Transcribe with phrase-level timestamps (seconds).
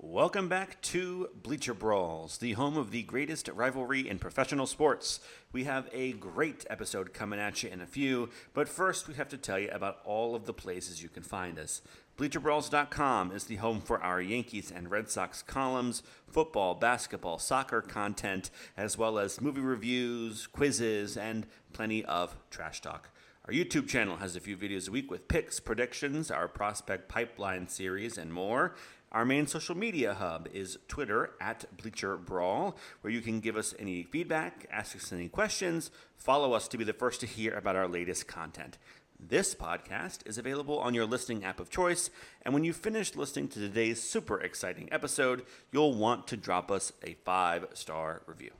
[0.00, 5.18] Welcome back to Bleacher Brawls, the home of the greatest rivalry in professional sports.
[5.50, 9.28] We have a great episode coming at you in a few, but first we have
[9.30, 11.82] to tell you about all of the places you can find us.
[12.16, 18.50] BleacherBrawls.com is the home for our Yankees and Red Sox columns, football, basketball, soccer content,
[18.76, 23.10] as well as movie reviews, quizzes, and plenty of trash talk.
[23.48, 27.66] Our YouTube channel has a few videos a week with picks, predictions, our prospect pipeline
[27.66, 28.74] series, and more.
[29.10, 33.74] Our main social media hub is Twitter at Bleacher Brawl, where you can give us
[33.78, 37.74] any feedback, ask us any questions, follow us to be the first to hear about
[37.74, 38.76] our latest content.
[39.18, 42.10] This podcast is available on your listening app of choice,
[42.42, 46.92] and when you finish listening to today's super exciting episode, you'll want to drop us
[47.02, 48.52] a five star review.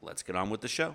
[0.00, 0.94] Let's get on with the show.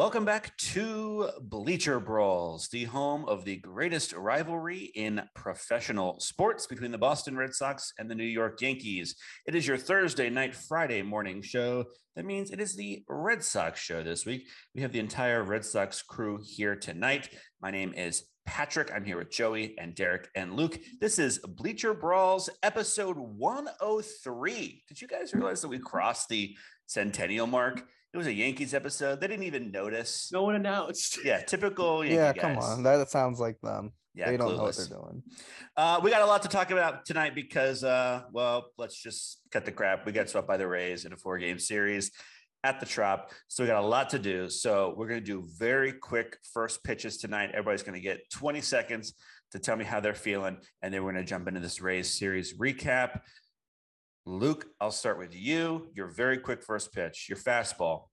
[0.00, 6.90] Welcome back to Bleacher Brawls, the home of the greatest rivalry in professional sports between
[6.90, 9.14] the Boston Red Sox and the New York Yankees.
[9.44, 11.84] It is your Thursday night, Friday morning show.
[12.16, 14.48] That means it is the Red Sox show this week.
[14.74, 17.28] We have the entire Red Sox crew here tonight.
[17.60, 18.90] My name is Patrick.
[18.94, 20.80] I'm here with Joey and Derrik and Luke.
[20.98, 24.82] This is Bleacher Brawls episode 103.
[24.88, 27.82] Did you guys realize that we crossed the centennial mark?
[28.12, 29.20] It was a Yankees episode.
[29.20, 30.30] They didn't even notice.
[30.32, 31.24] No one announced.
[31.24, 32.04] Yeah, typical.
[32.04, 32.40] Yankee yeah, guys.
[32.42, 32.82] come on.
[32.82, 33.92] That sounds like them.
[34.14, 35.22] Yeah, they don't know what they're doing.
[35.76, 39.64] Uh, we got a lot to talk about tonight because, uh, well, let's just cut
[39.64, 40.04] the crap.
[40.04, 42.10] We got swept by the Rays in a four-game series
[42.64, 44.50] at the Trop, so we got a lot to do.
[44.50, 47.50] So we're going to do very quick first pitches tonight.
[47.52, 49.14] Everybody's going to get 20 seconds
[49.52, 52.12] to tell me how they're feeling, and then we're going to jump into this Rays
[52.12, 53.20] series recap.
[54.30, 55.88] Luke, I'll start with you.
[55.92, 58.04] Your very quick first pitch, your fastball.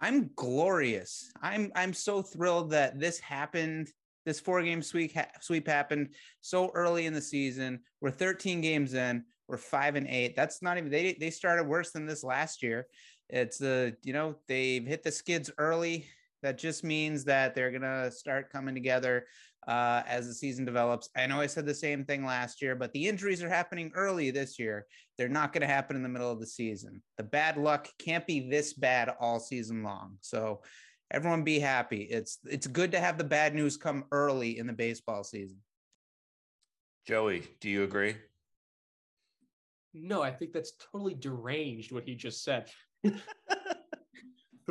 [0.00, 1.30] I'm glorious.
[1.42, 3.92] I'm I'm so thrilled that this happened.
[4.24, 7.80] This four game sweep ha- sweep happened so early in the season.
[8.00, 9.24] We're 13 games in.
[9.48, 10.34] We're five and eight.
[10.34, 12.86] That's not even they they started worse than this last year.
[13.28, 16.06] It's uh you know they've hit the skids early.
[16.42, 19.26] That just means that they're gonna start coming together
[19.66, 21.08] uh, as the season develops.
[21.16, 24.30] I know I said the same thing last year, but the injuries are happening early
[24.30, 24.86] this year.
[25.16, 27.02] They're not going to happen in the middle of the season.
[27.16, 30.18] The bad luck can't be this bad all season long.
[30.20, 30.62] So
[31.10, 32.02] everyone be happy.
[32.02, 35.58] It's it's good to have the bad news come early in the baseball season.
[37.06, 38.16] Joey, do you agree?
[39.92, 42.68] No, I think that's totally deranged what he just said.
[43.04, 43.16] the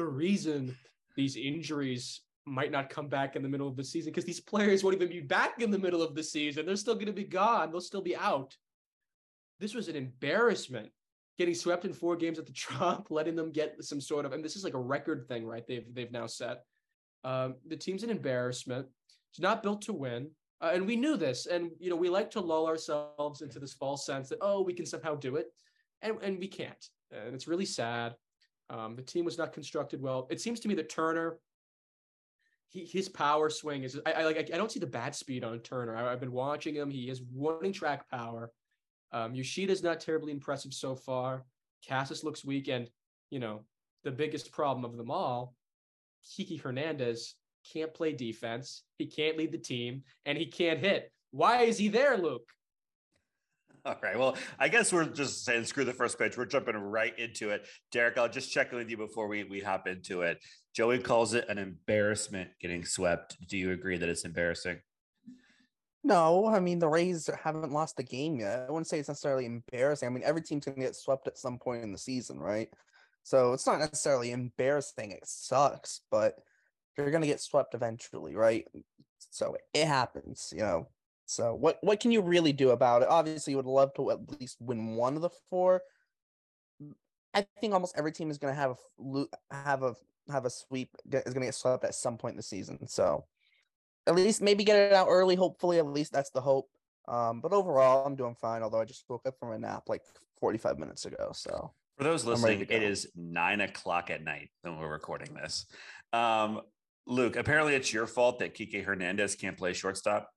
[0.05, 0.75] reason
[1.15, 4.83] these injuries might not come back in the middle of the season because these players
[4.83, 6.65] won't even be back in the middle of the season.
[6.65, 7.71] They're still going to be gone.
[7.71, 8.55] They'll still be out.
[9.59, 10.89] This was an embarrassment.
[11.39, 14.43] Getting swept in four games at the Trump, letting them get some sort of, and
[14.43, 15.65] this is like a record thing, right?
[15.67, 16.63] They've they've now set.
[17.23, 18.87] Um, the team's an embarrassment.
[19.31, 20.29] It's not built to win.
[20.61, 23.73] Uh, and we knew this and you know we like to lull ourselves into this
[23.73, 25.47] false sense that oh we can somehow do it
[26.01, 28.15] and, and we can't and it's really sad
[28.69, 31.37] um, the team was not constructed well it seems to me that turner
[32.73, 35.59] he, his power swing is I, I like I don't see the bat speed on
[35.59, 38.51] turner I, have been watching him he has running track power
[39.13, 41.45] um, Yoshida's not terribly impressive so far
[41.88, 42.89] Casas looks weak and
[43.29, 43.62] you know
[44.03, 45.53] the biggest problem of them all
[46.35, 47.35] Kiki Hernandez
[47.72, 51.12] can't play defense, he can't lead the team, and he can't hit.
[51.31, 52.47] Why is he there, Luke?
[53.85, 54.17] All right.
[54.17, 56.38] Well, I guess we're just saying screw the first pitch.
[56.38, 57.67] We're jumping right into it.
[57.94, 60.38] Derrik, I'll just check in with you before we, we hop into it.
[60.73, 63.38] Joey calls it an embarrassment getting swept.
[63.47, 64.79] Do you agree that it's embarrassing?
[66.03, 68.66] No, I mean the Rays haven't lost a game yet.
[68.67, 70.07] I wouldn't say it's necessarily embarrassing.
[70.07, 72.69] I mean every team's gonna get swept at some point in the season, right?
[73.23, 75.12] So it's not necessarily embarrassing.
[75.12, 76.35] It sucks, but
[76.97, 78.67] you're gonna get swept eventually, right?
[79.29, 80.89] So it happens, you know.
[81.25, 83.07] So what what can you really do about it?
[83.07, 85.81] Obviously, you would love to at least win one of the four.
[87.33, 89.95] I think almost every team is gonna have a have a
[90.31, 92.87] have a sweep get- is gonna get swept at some point in the season.
[92.87, 93.25] So
[94.07, 95.35] at least maybe get it out early.
[95.35, 96.69] Hopefully, at least that's the hope.
[97.07, 98.63] Um, but overall, I'm doing fine.
[98.63, 100.01] Although I just woke up from a nap like
[100.39, 101.31] 45 minutes ago.
[101.33, 102.85] So For those listening, to it go.
[102.85, 105.65] is nine o'clock at night when we're recording this.
[106.13, 106.61] Um,
[107.05, 110.29] Luke, apparently it's your fault that Kike Hernandez can't play shortstop.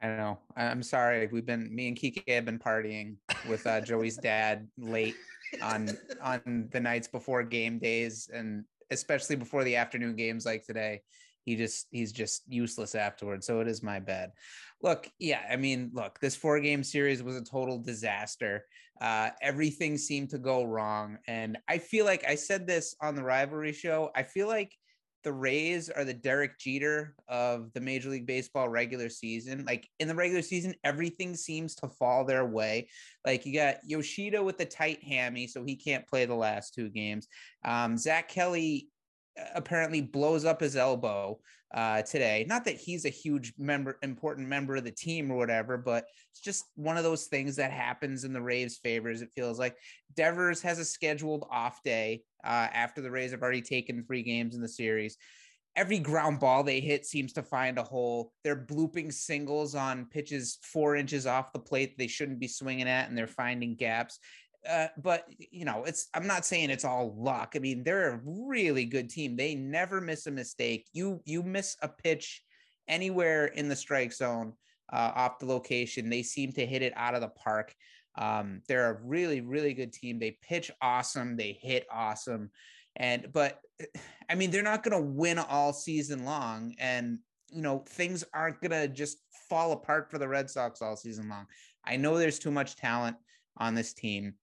[0.00, 0.38] I don't know.
[0.56, 1.26] I- I'm sorry.
[1.26, 3.16] We've been me and Kike have been partying
[3.48, 5.16] with uh, Joey's dad late
[5.62, 5.90] on
[6.22, 11.02] on the nights before game days and especially before the afternoon games like today.
[11.44, 13.46] he just he's just useless afterwards.
[13.46, 14.32] So it is my bad.
[14.82, 18.64] Look, yeah, I mean, look, this four game series was a total disaster.
[19.00, 23.22] Uh, everything seemed to go wrong, and I feel like I said this on the
[23.22, 24.10] rivalry show.
[24.14, 24.76] I feel like
[25.24, 29.64] the Rays are the Derek Jeter of the Major League Baseball regular season.
[29.66, 32.88] Like in the regular season, everything seems to fall their way.
[33.26, 36.88] Like you got Yoshida with the tight hammy, so he can't play the last two
[36.88, 37.28] games.
[37.64, 38.88] Um, Zack Kelly
[39.54, 41.38] apparently blows up his elbow
[41.74, 42.46] uh, today.
[42.48, 46.40] Not that he's a huge member, important member of the team or whatever, but it's
[46.40, 49.22] just one of those things that happens in the Rays' favors.
[49.22, 49.76] It feels like
[50.14, 54.54] Devers has a scheduled off day uh, after the Rays have already taken three games
[54.54, 55.16] in the series.
[55.76, 58.32] Every ground ball they hit seems to find a hole.
[58.42, 63.08] They're blooping singles on pitches four inches off the plate they shouldn't be swinging at,
[63.08, 64.18] and they're finding gaps.
[64.68, 67.52] Uh, but you know, it's I'm not saying it's all luck.
[67.56, 69.36] I mean, they're a really good team.
[69.36, 70.86] They never miss a mistake.
[70.92, 72.42] You you miss a pitch
[72.86, 74.52] anywhere in the strike zone
[74.92, 77.74] uh, off the location, they seem to hit it out of the park.
[78.16, 80.18] Um, they're a really really good team.
[80.18, 81.36] They pitch awesome.
[81.36, 82.50] They hit awesome.
[82.96, 83.60] And but
[84.28, 87.18] I mean, they're not going to win all season long, and
[87.50, 89.18] you know things aren't going to just
[89.48, 91.46] fall apart for the Red Sox all season long.
[91.84, 93.16] I know there's too much talent
[93.56, 94.34] on this team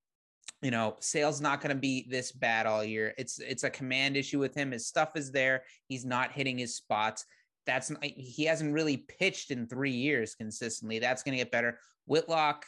[0.65, 3.13] you know, Sale's not going to be this bad all year.
[3.19, 4.71] It's it's a command issue with him.
[4.71, 5.61] His stuff is there.
[5.89, 7.23] He's not hitting his spots.
[7.67, 10.97] That's he hasn't really pitched in three years consistently.
[10.97, 11.77] That's going to get better.
[12.07, 12.65] Whitlock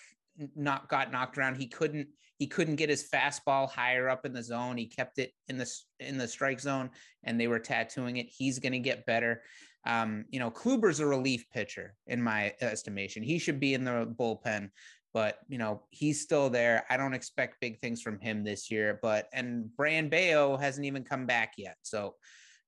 [0.56, 1.56] not got knocked around.
[1.56, 4.78] He couldn't he couldn't get his fastball higher up in the zone.
[4.78, 5.68] He kept it in the
[6.00, 6.92] in the strike zone,
[7.24, 8.28] and they were tattooing it.
[8.30, 9.42] He's going to get better.
[9.88, 13.24] Um, you know, Kluber's a relief pitcher in my estimation.
[13.24, 14.70] He should be in the bullpen
[15.18, 16.86] but you know he's still there.
[16.92, 19.00] I don't expect big things from him this year.
[19.02, 22.14] But and Brayan Bello hasn't even come back yet, so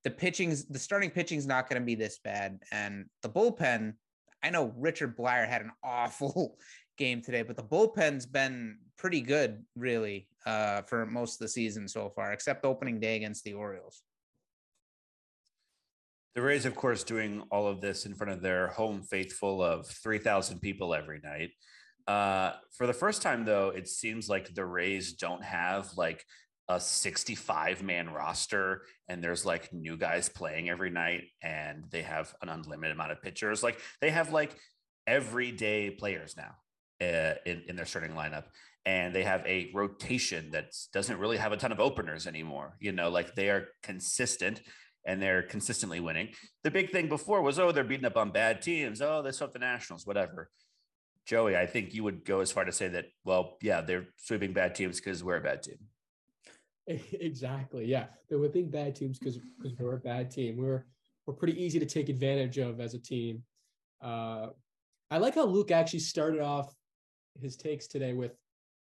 [0.04, 3.94] the pitching's the starting pitching's not going to be this bad, and the bullpen.
[4.42, 6.57] I know Richard Bleier had an awful
[6.98, 11.88] game today, but the bullpen's been pretty good, really, uh, for most of the season
[11.88, 14.01] so far, except opening day against the Orioles.
[16.34, 19.86] The Rays, of course, doing all of this in front of their home faithful of
[19.88, 21.51] 3,000 people every night.
[22.10, 26.26] Uh, for the first time, though, it seems like the Rays don't have like
[26.68, 32.34] a 65 man roster and there's like new guys playing every night and they have
[32.42, 33.62] an unlimited amount of pitchers.
[33.62, 34.56] Like they have like
[35.06, 36.56] everyday players now
[37.00, 38.46] uh, in, in their starting lineup
[38.88, 42.76] and they have a rotation that doesn't really have a ton of openers anymore.
[42.80, 44.62] You know, like they are consistent
[45.06, 46.30] and they're consistently winning.
[46.64, 49.00] The big thing before was, oh, they're beating up on bad teams.
[49.00, 50.50] Oh, they swept the Nationals, whatever.
[51.30, 54.52] Joey, I think you would go as far to say that, well, yeah, they're sweeping
[54.52, 55.78] bad teams because we're a bad team.
[56.88, 57.86] Exactly.
[57.86, 58.08] Yeah.
[58.28, 59.38] They're whipping bad teams because
[59.78, 60.58] we're a bad team.
[60.58, 60.88] We're
[61.28, 63.44] we're pretty easy to take advantage of as a team.
[64.02, 64.48] Uh,
[65.12, 66.74] I like how Luke actually started off
[67.40, 68.32] his takes today with,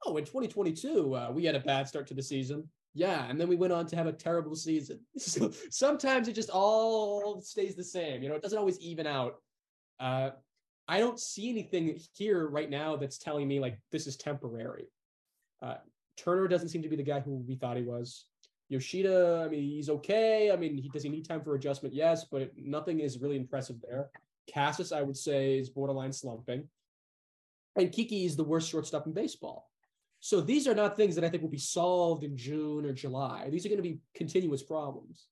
[0.06, 2.66] oh, in 2022, uh, we had a bad start to the season.
[2.94, 3.26] Yeah.
[3.28, 5.00] And then we went on to have a terrible season.
[5.18, 8.22] So sometimes it just all stays the same.
[8.22, 9.42] You know, it doesn't always even out.
[9.98, 10.30] Uh,
[10.88, 14.86] I don't see anything here right now that's telling me like this is temporary.
[15.62, 15.76] Uh,
[16.16, 18.26] Turner doesn't seem to be the guy who we thought he was.
[18.68, 20.50] Yoshida, I mean, he's okay.
[20.52, 21.94] I mean, he does he need time for adjustment?
[21.94, 24.10] Yes, but nothing is really impressive there.
[24.52, 26.68] Casas, I would say, is borderline slumping.
[27.76, 29.68] And Kiki is the worst shortstop in baseball.
[30.20, 33.48] So these are not things that I think will be solved in June or July.
[33.50, 35.28] These are going to be continuous problems.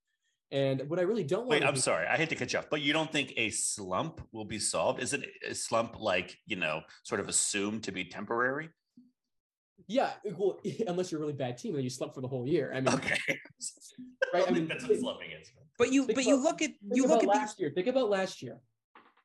[0.50, 2.81] And what I really don't wait, I'm sorry, I hate to cut you off, but
[2.81, 5.02] you don't think a slump will be solved?
[5.02, 8.71] Is it a slump like, you know, sort of assumed to be temporary?
[9.87, 12.73] Yeah, well, unless you're a really bad team and you slump for the whole year.
[12.75, 13.19] I mean, okay,
[14.35, 14.45] right?
[14.45, 15.50] I, I mean, that's what slumping is.
[15.78, 17.71] But you, but about, you look at you look at last year.
[17.75, 18.59] Think about last year.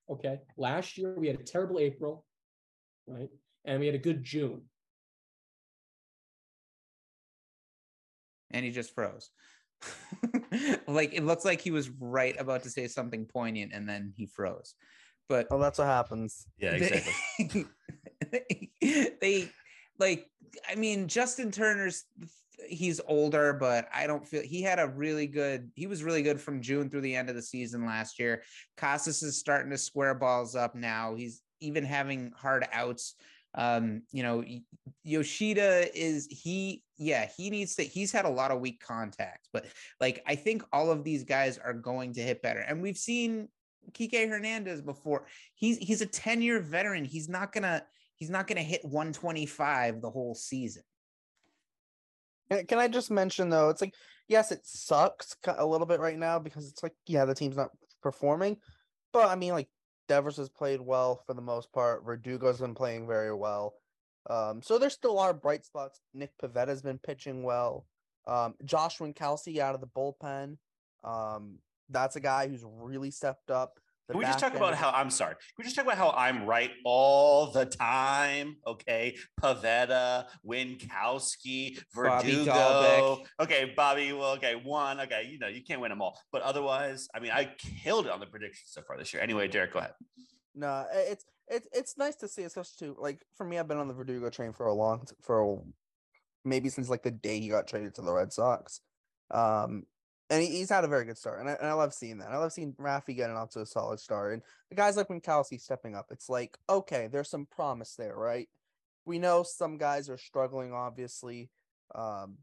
[0.09, 2.25] Okay, last year we had a terrible April,
[3.07, 3.29] right,
[3.63, 4.63] and we had a good June.
[8.51, 9.31] And he just froze.
[10.87, 14.25] like it looks like he was right about to say something poignant and then he
[14.25, 14.75] froze.
[15.29, 16.45] But oh, that's what happens.
[16.57, 17.65] Yeah, exactly.
[18.31, 19.49] They, they
[19.99, 20.27] like
[20.69, 22.05] I mean Justin Turner's
[22.67, 26.39] he's older, but I don't feel he had a really good he was really good
[26.39, 28.43] from June through the end of the season last year.
[28.77, 31.15] Casas is starting to square balls up now.
[31.15, 33.15] He's even having hard outs
[33.55, 34.43] um, you know,
[35.03, 39.65] Yoshida is he, yeah, he needs to, he's had a lot of weak contact, but
[39.99, 42.59] like I think all of these guys are going to hit better.
[42.59, 43.47] And we've seen
[43.91, 45.27] Kike Hernandez before.
[45.55, 47.05] He's he's a 10-year veteran.
[47.05, 47.83] He's not gonna,
[48.15, 50.83] he's not gonna hit 125 the whole season.
[52.67, 53.93] Can I just mention though, it's like,
[54.27, 57.69] yes, it sucks a little bit right now because it's like, yeah, the team's not
[58.01, 58.57] performing.
[59.11, 59.69] But I mean, like
[60.07, 62.05] Devers has played well for the most part.
[62.05, 63.75] Verdugo's been playing very well.
[64.29, 66.01] Um, so there's still a lot of bright spots.
[66.13, 67.85] Nick Pivetta's been pitching well.
[68.25, 70.57] Um, Josh Winckowski out of the bullpen.
[71.03, 73.79] Um, that's a guy who's really stepped up.
[74.09, 75.33] Can we just talk about how I'm sorry?
[75.35, 78.57] Can we just talk about how I'm right all the time?
[78.67, 82.51] Okay, Pivetta, Winckowski, Verdugo.
[82.51, 83.25] Dalbec.
[83.39, 84.11] Okay, Bobby.
[84.11, 84.99] Well, okay, one.
[85.01, 88.11] Okay, you know you can't win them all, but otherwise, I mean, I killed it
[88.11, 89.23] on the predictions so far this year.
[89.23, 89.93] Anyway, Derrik, go ahead.
[90.53, 92.95] No, it's it's it's nice to see, especially too.
[92.99, 95.57] Like for me, I've been on the Verdugo train for a long, for a-
[96.43, 98.81] maybe since like the day he got traded to the Red Sox.
[99.31, 99.83] Um,
[100.29, 102.31] and he, he's had a very good start, and I, and I love seeing that.
[102.31, 105.59] I love seeing Rafi getting off to a solid start, and the guys like Winckowski
[105.59, 106.07] stepping up.
[106.11, 108.47] It's like okay, there's some promise there, right?
[109.05, 111.49] We know some guys are struggling, obviously,
[111.93, 112.37] um,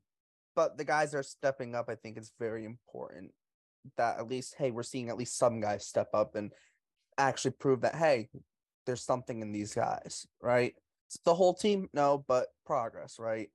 [0.54, 1.88] but the guys are stepping up.
[1.88, 3.32] I think it's very important
[3.96, 6.52] that at least hey, we're seeing at least some guys step up and
[7.18, 8.28] actually prove that hey,
[8.86, 10.74] there's something in these guys, right?
[11.08, 13.48] It's the whole team, no, but progress, right?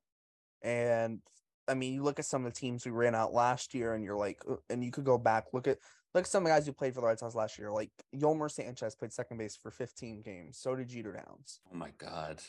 [0.62, 1.20] And
[1.67, 4.03] I mean, you look at some of the teams we ran out last year, and
[4.03, 5.79] you're like, and you could go back, look at
[6.13, 7.72] look at some of the guys who played for the Red Sox last year.
[7.72, 10.57] Like Yolmer Sanchez played second base for 15 games.
[10.57, 11.60] So did Jeter Downs.
[11.72, 12.41] Oh my god.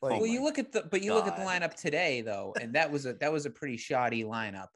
[0.00, 2.54] Like, Oh well, you look at the but you look at the lineup today though,
[2.60, 4.68] and that was a that was a pretty shoddy lineup.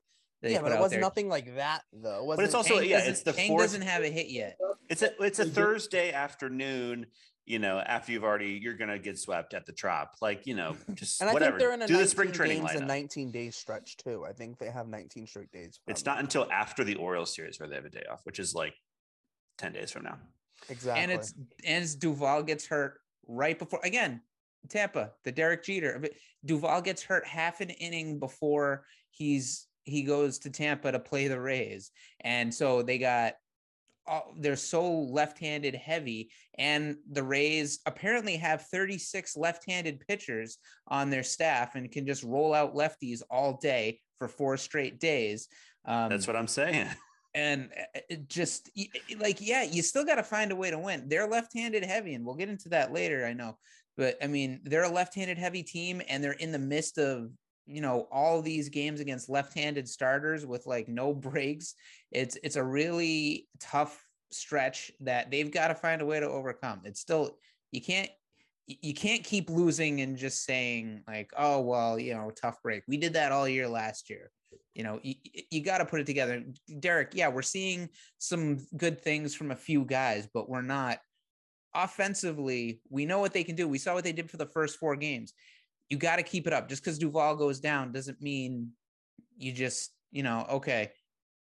[0.43, 1.01] yeah, but it was there.
[1.01, 2.33] nothing like that though.
[2.33, 3.63] It But it's also Chang yeah, it's the Chang fourth.
[3.65, 4.59] doesn't have a hit yet.
[4.89, 7.07] It's a it's a Thursday afternoon.
[7.47, 10.17] You know, after you've already you're gonna get swept at the trop.
[10.21, 11.59] Like you know, just and I whatever.
[11.59, 12.89] think they're in a Do the spring 19 training games and lineup.
[12.89, 14.25] 19 days stretch too.
[14.29, 15.79] I think they have 19 straight days.
[15.87, 18.55] It's not until after the Orioles series where they have a day off, which is
[18.55, 18.75] like
[19.59, 20.19] ten days from now.
[20.69, 21.03] exactly.
[21.03, 21.35] And it's
[21.65, 24.21] and it's Duvall gets hurt right before again.
[24.69, 25.99] Tampa, the Derek Jeter.
[26.01, 26.11] but
[26.45, 31.41] Duvall gets hurt half an inning before he's he goes to Tampa to play the
[31.41, 33.35] Rays, and so they got.
[34.07, 40.59] All they're so left-handed heavy, and the Rays apparently have 36 left-handed pitchers
[40.89, 45.49] on their staff and can just roll out lefties all day for four straight days.
[45.85, 46.89] Um, That's what I'm saying.
[47.37, 48.71] and uh, it just
[49.19, 52.25] like yeah you still got to find a way to win they're left-handed heavy and
[52.25, 53.57] we'll get into that later i know
[53.97, 57.31] but i mean they're a left-handed heavy team and they're in the midst of
[57.67, 61.75] you know all these games against left-handed starters with like no breaks
[62.13, 66.81] it's it's a really tough stretch that they've got to find a way to overcome.
[66.85, 67.39] It's still
[67.73, 68.11] you can't
[68.67, 72.83] you can't keep losing and just saying like oh well you know tough break.
[72.89, 74.31] We did that all year last year.
[74.75, 75.15] You know you,
[75.51, 76.43] you got to put it together.
[76.71, 80.99] Derrik yeah we're seeing some good things from a few guys but we're not
[81.75, 83.69] offensively we know what they can do.
[83.69, 85.33] We saw what they did for the first four games
[85.91, 88.71] you got to keep it up just because duvall goes down doesn't mean
[89.37, 90.91] you just you know okay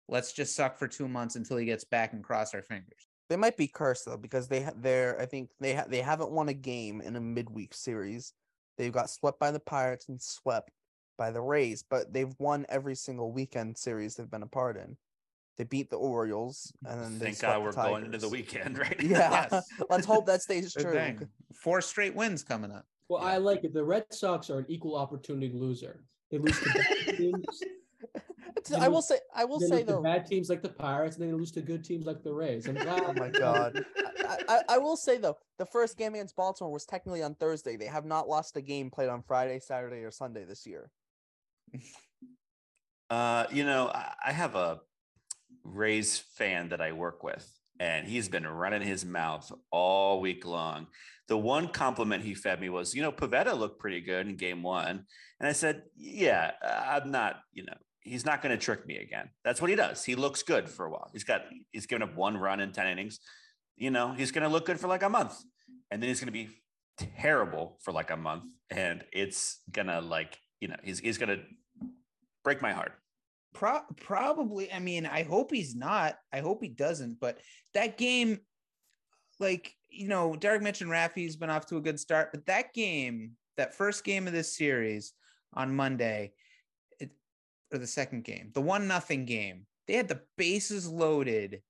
[0.10, 3.38] let's just suck for two months until he gets back and cross our fingers They
[3.38, 6.50] might be cursed though because they ha- they're I think they ha- they haven't won
[6.50, 8.34] a game in a midweek series.
[8.78, 10.72] They've got swept by the Pirates and swept
[11.18, 14.98] by the Rays, but they've won every single weekend series they've been a part in.
[15.58, 18.78] They beat the Orioles and then they Thank swept God we're going into the weekend,
[18.86, 19.00] right?
[19.02, 19.70] Yeah, Yes.
[19.90, 20.92] let's hope that stays true.
[20.92, 21.28] thing.
[21.54, 23.30] four straight wins coming up Well, Yeah.
[23.34, 23.74] I like it.
[23.74, 26.04] The Red Sox are an equal opportunity loser.
[26.32, 27.46] They lose to bad teams.
[28.58, 30.02] It's- They I will lose- say, I will say though.
[30.02, 32.68] bad teams like the Pirates, and then they lose to good teams like the Rays.
[32.68, 33.02] I'm glad.
[33.06, 33.84] Oh my god.
[34.28, 37.76] I, I, I will say though, the first game against Baltimore was technically on Thursday.
[37.76, 40.90] They have not lost a game played on Friday, Saturday, or Sunday this year.
[43.10, 44.80] Uh, you know, I, I have a
[45.64, 47.48] Rays fan that I work with,
[47.80, 50.88] and he's been running his mouth all week long.
[51.28, 54.62] The one compliment he fed me was, you know, Pivetta looked pretty good in game
[54.62, 55.06] one.
[55.40, 59.30] And I said, yeah, I'm not, you know, he's not going to trick me again.
[59.44, 60.04] That's what he does.
[60.04, 61.10] He looks good for a while.
[61.14, 63.20] He's got, he's given up one run in 10 innings.
[63.78, 65.36] You know, he's going to look good for like a month.
[65.90, 66.50] And then he's going to be
[66.98, 68.46] terrible for like a month.
[68.70, 71.40] And it's going to like, you know, he's, he's going to
[72.44, 72.94] break my heart.
[73.54, 74.72] Pro- probably.
[74.72, 76.16] I mean, I hope he's not.
[76.32, 77.20] I hope he doesn't.
[77.20, 77.40] But
[77.74, 78.40] that game,
[79.40, 83.32] like you know, Derrik mentioned Rafi's been off to a good start, but that game,
[83.58, 85.14] that first game of this series
[85.54, 86.34] on Monday,
[87.00, 87.12] it,
[87.72, 91.62] or the second game, the one nothing game, they had the bases loaded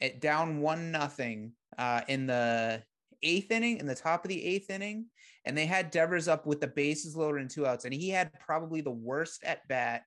[0.00, 2.82] at down one nothing uh, in the
[3.22, 5.06] eighth inning, in the top of the eighth inning,
[5.44, 8.30] and they had Devers up with the bases loaded and two outs, and he had
[8.38, 10.02] probably the worst at bat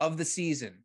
[0.00, 0.84] of the season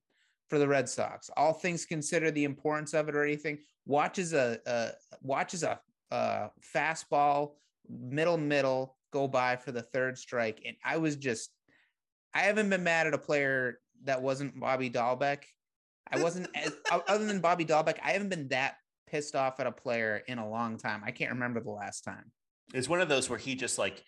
[0.50, 1.30] for the Red Sox.
[1.36, 4.92] All things considered, the importance of it or anything, watches a, a
[5.22, 5.80] watches a,
[6.12, 7.54] a fastball
[7.90, 11.52] middle middle go by for the third strike, and I was just
[12.34, 15.44] I haven't been mad at a player that wasn't Bobby Dalbec.
[16.12, 16.74] I wasn't as,
[17.08, 17.98] other than Bobby Dalbec.
[18.04, 18.76] I haven't been that
[19.08, 21.02] pissed off at a player in a long time.
[21.06, 22.32] I can't remember the last time.
[22.74, 24.04] It's one of those where he just like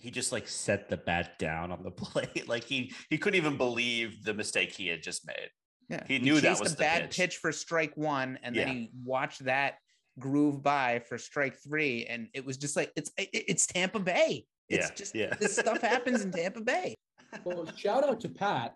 [0.00, 2.48] he just like set the bat down on the plate.
[2.48, 5.50] like he he couldn't even believe the mistake he had just made.
[5.88, 7.16] Yeah, He knew that was a the bad pitch.
[7.16, 7.36] pitch.
[7.38, 9.74] for strike one, and then he watched that
[10.18, 14.46] groove by for strike three, and it was just like it's it- it's Tampa Bay.
[14.68, 15.34] It's Yeah, just yeah.
[15.40, 16.94] this stuff happens in Tampa Bay.
[17.44, 18.74] Well, shout out to Pat.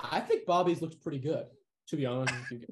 [0.00, 1.46] I think Bobby's looks pretty good,
[1.88, 2.66] to be honest with you.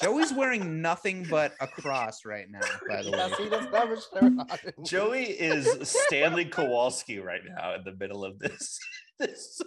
[0.00, 2.60] Joey's wearing nothing but a cross right now.
[2.88, 4.84] By the way, Yes, he doesn't have a shirt on.
[4.84, 8.78] Joey is Stanley Kowalski right now in the middle of this.
[9.18, 9.60] this.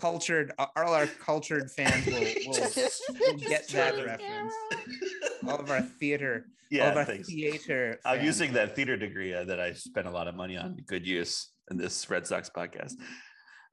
[0.00, 2.20] cultured all our cultured fans will, will,
[3.20, 4.04] will get that True.
[4.06, 4.54] reference.
[5.46, 7.28] All of our theater, all of our thanks.
[7.28, 7.98] theater.
[8.04, 8.26] I'm fans.
[8.26, 10.78] using that theater degree uh, that I spent a lot of money on.
[10.86, 12.94] Good use in this Red Sox podcast.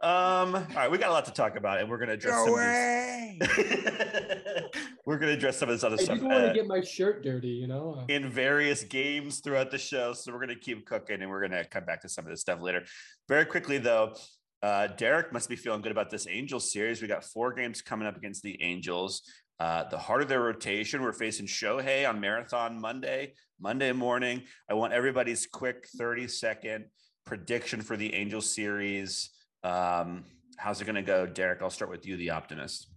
[0.01, 2.35] Um, all right, we got a lot to talk about, and we're going to address
[2.35, 3.39] some of Joey.
[3.39, 4.63] these.
[5.05, 6.67] we're going to address some of this other I stuff didn't want uh, to get
[6.67, 7.97] my shirt dirty, you know.
[7.99, 10.13] Uh, in various games throughout the show.
[10.13, 12.31] So we're going to keep cooking, and we're going to come back to some of
[12.31, 12.83] this stuff later.
[13.29, 14.15] Very quickly, though,
[14.61, 17.01] uh, Derrik must be feeling good about this Angels series.
[17.01, 19.21] We got four games coming up against the Angels.
[19.59, 24.43] Uh, the heart of their rotation, we're facing Shohei on Marathon Monday, Monday morning.
[24.69, 26.85] I want everybody's quick 30 second
[27.25, 29.29] prediction for the Angels series.
[29.65, 30.23] Um,
[30.57, 31.61] how's it going to go, Derrik?
[31.61, 32.87] I'll start with you, the optimist.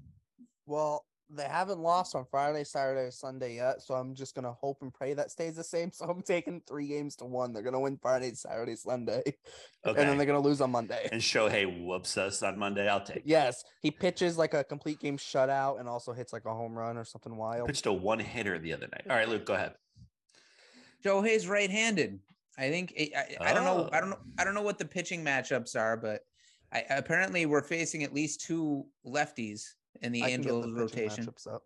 [0.67, 4.79] Well, they haven't lost on Friday, Saturday, or Sunday yet, so I'm just gonna hope
[4.81, 5.91] and pray that stays the same.
[5.99, 7.53] So I'm taking three games to one.
[7.53, 9.35] They're gonna win Friday, Saturday, Sunday, Okay.
[9.85, 11.09] and then they're gonna lose on Monday.
[11.13, 12.89] and Shohei whoops us on Monday.
[12.89, 13.23] I'll take it.
[13.27, 16.97] Yes, he pitches like a complete game shutout and also hits like a home run
[16.97, 17.67] or something wild.
[17.67, 19.05] Pitched a one hitter the other night.
[19.11, 19.75] All right, Luke, go ahead.
[21.05, 22.21] Shohei's right-handed.
[22.57, 23.11] I think I,
[23.41, 23.89] I, I don't know.
[23.93, 24.19] I don't know.
[24.19, 24.33] Oh.
[24.39, 26.23] I don't know what the pitching matchups are, but
[26.73, 29.63] I, apparently we're facing at least two lefties
[30.03, 31.25] in the I Angels the rotation.
[31.27, 31.63] matchups up.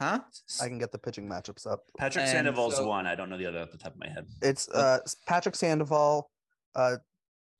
[0.00, 0.20] Huh?
[0.60, 1.84] I can get the pitching matchups up.
[1.96, 3.06] Patrick And Sandoval's so- one.
[3.06, 4.26] I don't know the other off the top of my head.
[4.42, 6.30] It's uh Patrick Sandoval,
[6.74, 6.96] uh,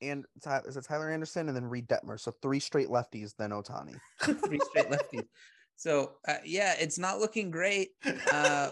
[0.01, 0.25] and
[0.67, 2.19] is it Tyler Anderson and then Reid Detmer.
[2.19, 3.95] So three straight lefties, then Ohtani.
[4.21, 5.25] Three straight lefties.
[5.77, 7.91] So uh, yeah, it's not looking great.
[8.31, 8.71] Uh,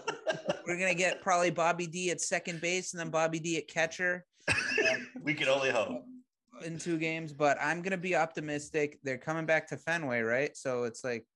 [0.66, 4.26] We're gonna get probably Bobby D at second base and then Bobby D at catcher
[5.22, 6.04] we can only hope.
[6.64, 7.32] In two games.
[7.32, 8.98] But I'm gonna be optimistic.
[9.02, 10.56] They're coming back to Fenway, right?
[10.56, 11.26] So it's like,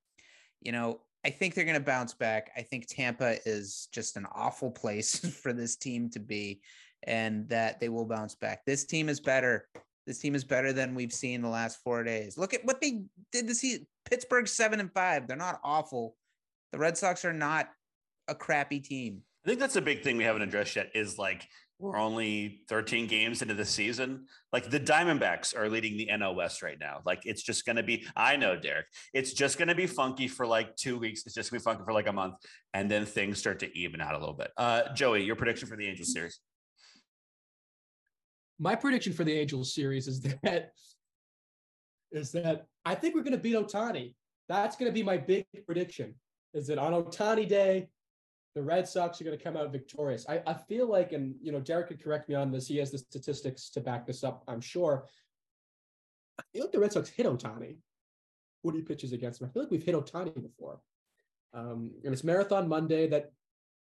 [0.60, 2.50] you know, I think they're gonna bounce back.
[2.56, 6.60] I think Tampa is just an awful place for this team to be,
[7.04, 8.64] and that they will bounce back.
[8.66, 9.68] This team is better.
[10.06, 12.38] This team is better than we've seen the last four days.
[12.38, 15.26] Look at what they did to see Pittsburgh seven and five.
[15.26, 16.16] They're not awful.
[16.72, 17.68] The Red Sox are not
[18.26, 19.22] a crappy team.
[19.44, 23.06] I think that's a big thing we haven't addressed yet is like we're only 13
[23.06, 24.26] games into the season.
[24.52, 27.00] Like the Diamondbacks are leading the NL West right now.
[27.06, 30.26] Like it's just going to be, I know, Derrik, it's just going to be funky
[30.26, 31.22] for like two weeks.
[31.24, 32.34] It's just going to be funky for like a month.
[32.74, 34.50] And then things start to even out a little bit.
[34.56, 36.40] Uh, Joey, your prediction for the Angels series?
[38.58, 40.72] my prediction for the Angels series is that
[42.10, 44.14] is that I think we're going to beat Ohtani.
[44.48, 46.14] That's going to be my big prediction.
[46.54, 47.88] Is that on Ohtani Day,
[48.54, 50.26] the Red Sox are going to come out victorious.
[50.28, 52.66] I, I feel like, and you know, Derrik could correct me on this.
[52.66, 54.42] He has the statistics to back this up.
[54.48, 55.06] I'm sure.
[56.38, 57.76] I feel like the Red Sox hit Ohtani
[58.62, 59.48] when he pitches against them.
[59.48, 60.80] I feel like we've hit Ohtani before.
[61.54, 63.06] Um, and it's Marathon Monday.
[63.06, 63.32] That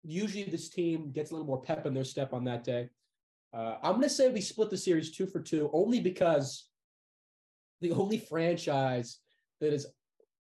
[0.04, 2.90] usually this team gets a little more pep in their step on that day.
[3.54, 6.68] Uh, I'm going to say we split the series two for two, only because
[7.82, 9.20] the only franchise
[9.62, 9.88] that is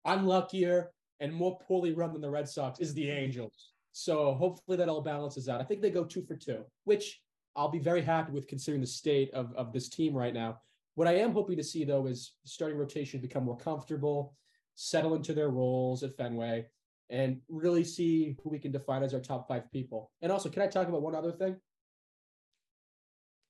[0.06, 0.90] unluckier
[1.20, 3.72] and more poorly run than the Red Sox is the Angels.
[3.98, 5.60] So hopefully that all balances out.
[5.60, 7.20] I think they go two for two, which
[7.54, 10.60] I'll be very happy with considering the state of, of this team right now.
[10.96, 14.34] What I am hoping to see, though, is starting rotation become more comfortable,
[14.74, 16.66] settle into their roles at Fenway,
[17.10, 20.10] and really see who we can define as our top five people.
[20.20, 21.56] And also, can I talk about one other thing?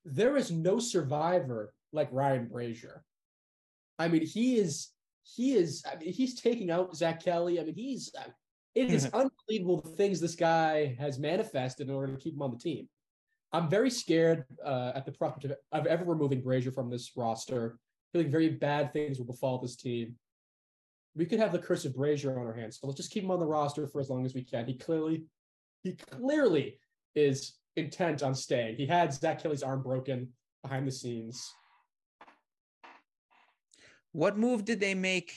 [0.07, 3.01] there is no survivor like Ryan Brasier.
[3.99, 4.89] I mean, he is
[5.25, 7.61] he is I mean, he's taking out Zack Kelly.
[7.61, 8.13] I mean, he's
[8.77, 12.53] it is unbelievable the things this guy has manifested in order to keep him on
[12.53, 12.89] the team.
[13.53, 17.79] I'm very scared uh, at the prospect of, of ever removing Brasier from this roster.
[18.12, 20.15] Feeling very bad things will befall this team.
[21.17, 22.79] We could have the curse of Brasier on our hands.
[22.79, 24.67] So let's just keep him on the roster for as long as we can.
[24.67, 25.25] He clearly,
[25.83, 26.79] he clearly
[27.15, 28.77] is intent on staying.
[28.77, 30.29] He had Zack Kelly's arm broken
[30.62, 31.51] behind the scenes.
[34.12, 35.33] What move did they make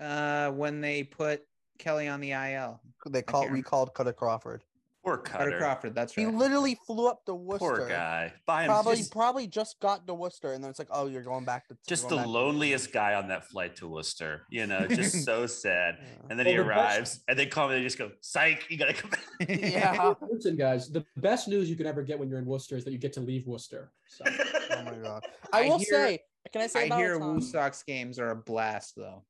[0.00, 1.42] uh, when they put
[1.80, 2.80] Kelly on the IL?
[3.08, 4.62] They call recalled Kutter Crawford.
[5.02, 5.58] Poor Carter Kutter.
[5.58, 5.94] Crawford.
[5.94, 6.26] That's right.
[6.26, 7.58] He literally flew up to Worcester.
[7.78, 8.34] Poor guy.
[8.44, 11.22] Buy him Probably just, probably just got to Worcester, and then it's like, oh, you're
[11.22, 14.42] going back to just the going back to- loneliest guy on that flight to Worcester.
[14.50, 15.96] You know, just so sad.
[16.02, 16.06] Yeah.
[16.28, 17.76] And then Well, he the best- arrives, and they call me.
[17.76, 20.12] They just go, "Psych, you gotta come back." yeah.
[20.30, 22.90] Listen, guys, the best news you can ever get when you're in Worcester is that
[22.92, 23.90] you get to leave Worcester.
[24.06, 24.24] So
[24.72, 25.24] Oh my god.
[25.50, 26.18] I, I will hear- say,
[26.52, 29.22] can I say I about hear Woo Sox games are a blast though.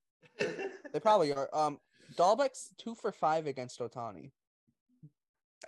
[0.92, 1.48] They probably are.
[1.52, 1.78] Um,
[2.20, 4.30] Dalbec's two for five against Ohtani.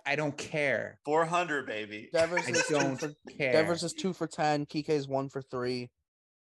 [0.05, 0.99] I don't care.
[1.05, 2.09] Four hundred, baby.
[2.13, 3.53] Devers I is two don't for care.
[3.53, 4.65] Devers is two for ten.
[4.65, 5.89] Kike's one for three.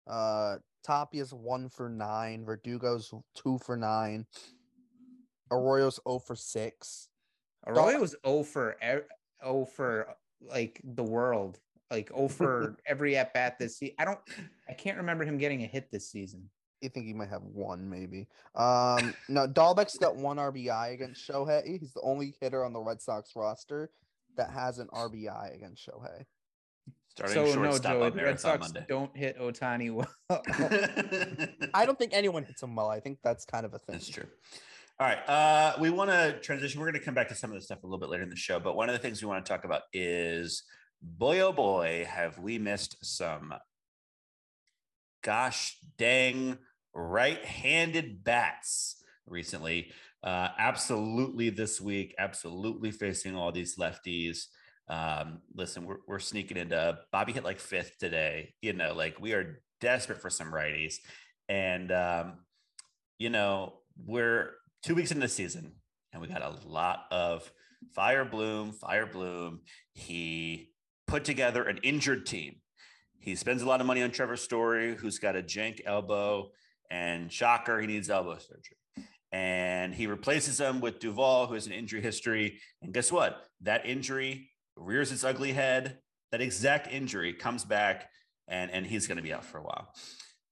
[0.07, 2.45] Uh, Tapia's one for nine.
[2.45, 4.27] Verdugo's two for nine.
[5.51, 7.09] Arroyo's zero for six.
[7.67, 9.09] Arroyo was 0 for e-
[9.43, 11.59] 0 for like the world.
[11.91, 13.95] Like 0 for every at bat this season.
[13.99, 14.19] I don't
[14.69, 16.51] I can't remember him getting a hit this season.
[16.85, 18.29] I think he might have one, maybe.
[18.55, 21.67] Um, no, Dalbec's got one RBI against Shohei.
[21.67, 23.91] He's the only hitter on the Red Sox roster
[24.37, 26.25] that has an RBI against Shohei.
[27.09, 28.85] Starting so no, shortstop Joey, on the Red Sox Monday.
[28.89, 30.09] don't hit Ohtani well.
[31.75, 32.89] I don't think anyone hits him well.
[32.89, 33.95] I think that's kind of a thing.
[33.95, 34.27] That's true.
[34.99, 35.29] All right.
[35.29, 36.81] Uh, we want to transition.
[36.81, 38.31] We're going to come back to some of this stuff a little bit later in
[38.31, 38.59] the show.
[38.59, 40.65] But one of the things we want to talk about is
[41.01, 43.55] boy, oh boy, have we missed some
[45.23, 46.59] gosh dang
[46.95, 49.91] right handed bats recently.
[50.23, 52.15] Uh, absolutely this week.
[52.19, 54.47] Absolutely facing all these lefties.
[54.89, 58.55] Um, listen, we're, we're sneaking into Bobby hit like fifth today.
[58.63, 60.97] You know, like we are desperate for some righties.
[61.49, 62.39] And, um,
[63.19, 64.53] you know, we're
[64.83, 65.73] two weeks into the season
[66.13, 67.51] and we got a lot of
[67.95, 69.61] fire bloom, fire bloom.
[69.93, 70.71] He
[71.07, 72.57] put together an injured team.
[73.19, 76.51] He spends a lot of money on Trevor Story, who's got a jank elbow,
[76.91, 79.09] and shocker, he needs elbow surgery.
[79.33, 82.61] And he replaces him with Duvall, who has an injury history.
[82.83, 83.43] And guess what?
[83.63, 85.99] That injury rears its ugly head.
[86.31, 88.09] That exact injury comes back,
[88.49, 89.93] and, and he's going to be out for a while.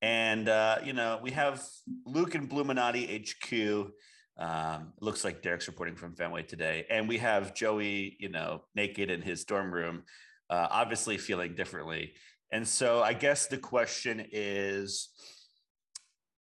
[0.00, 1.62] And, uh, you know, we have
[2.04, 3.92] Luke and Bluminati HQ.
[4.36, 6.86] Um, looks like Derek's reporting from Fenway today.
[6.90, 10.02] And we have Joey, you know, naked in his dorm room,
[10.50, 12.14] uh, obviously feeling differently.
[12.50, 15.08] And so I guess the question is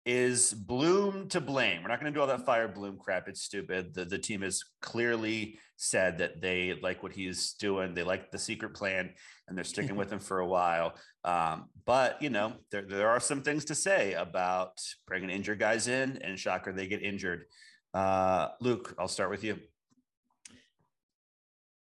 [0.06, 1.82] is Bloom to blame?
[1.82, 3.28] We're not going to do all that fire Bloom crap.
[3.28, 3.94] It's stupid.
[3.94, 7.94] The, the team has clearly said that they like what he's doing.
[7.94, 9.12] They like the secret plan
[9.48, 10.94] and they're sticking with him for a while.
[11.24, 15.88] Um, but, you know, there, there are some things to say about bringing injured guys
[15.88, 17.46] in and shocker, they get injured.
[17.94, 19.60] Uh, Luke, I'll start with you.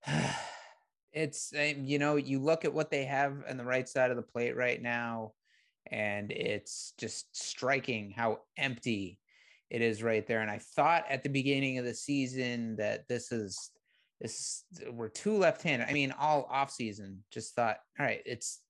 [1.13, 4.17] it's uh, you know you look at what they have on the right side of
[4.17, 5.33] the plate right now
[5.91, 9.19] and it's just striking how empty
[9.71, 10.41] it is right there.
[10.41, 13.71] And i thought at the beginning of the season that this is
[14.21, 15.89] this we're two left-handed.
[15.89, 18.61] I mean all off season just thought all right it's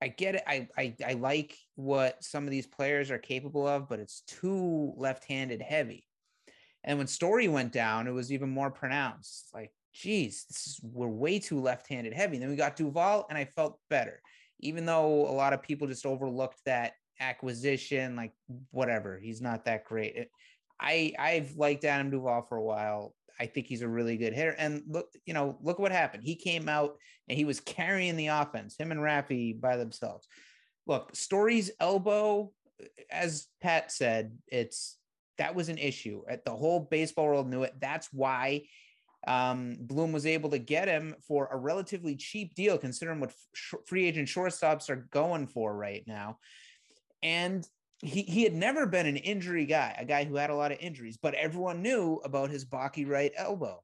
[0.00, 0.42] i get it.
[0.46, 4.92] I, I i like what some of these players are capable of but it's too
[4.96, 6.06] left-handed heavy.
[6.84, 9.50] And when story went down it was even more pronounced.
[9.54, 12.36] Like geez, this is we're way too left-handed heavy.
[12.36, 14.20] And then we got Duvall, and I felt better,
[14.62, 18.16] even though a lot of people just overlooked that acquisition.
[18.16, 18.32] Like
[18.70, 20.16] whatever, he's not that great.
[20.16, 20.30] It,
[20.80, 23.14] I I've liked Adam Duvall for a while.
[23.40, 24.54] I think he's a really good hitter.
[24.58, 26.22] And look, you know, look what happened.
[26.24, 26.96] He came out
[27.28, 28.76] and he was carrying the offense.
[28.76, 30.26] Him and Raffy by themselves.
[30.86, 32.52] Look, Story's elbow,
[33.10, 34.98] as Pat said, it's
[35.38, 36.22] that was an issue.
[36.44, 37.74] The whole baseball world knew it.
[37.80, 38.64] That's why
[39.26, 43.32] um, Bloom was able to get him for a relatively cheap deal, considering what
[43.86, 46.38] free agent shortstops are going for right now.
[47.22, 47.66] And
[48.02, 50.78] he, he had never been an injury guy, a guy who had a lot of
[50.80, 53.80] injuries, but everyone knew about his Baki right elbow.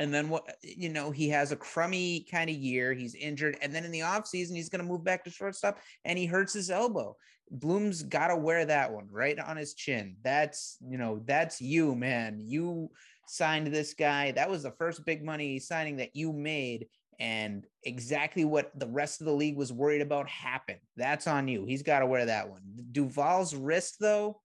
[0.00, 2.92] And then what, you know, he has a crummy kind of year.
[2.92, 3.56] He's injured.
[3.62, 6.52] And then in the offseason, he's going to move back to shortstop and he hurts
[6.52, 7.16] his elbow.
[7.50, 10.16] Bloom's got to wear that one right on his chin.
[10.22, 12.40] That's, you know, that's you, man.
[12.40, 12.90] You
[13.32, 14.30] signed this guy.
[14.32, 16.88] That was the first big money signing that you made.
[17.18, 20.80] And exactly what the rest of the league was worried about happened.
[20.96, 21.64] That's on you.
[21.64, 22.62] He's got to wear that one.
[22.90, 24.40] Duvall's wrist, though,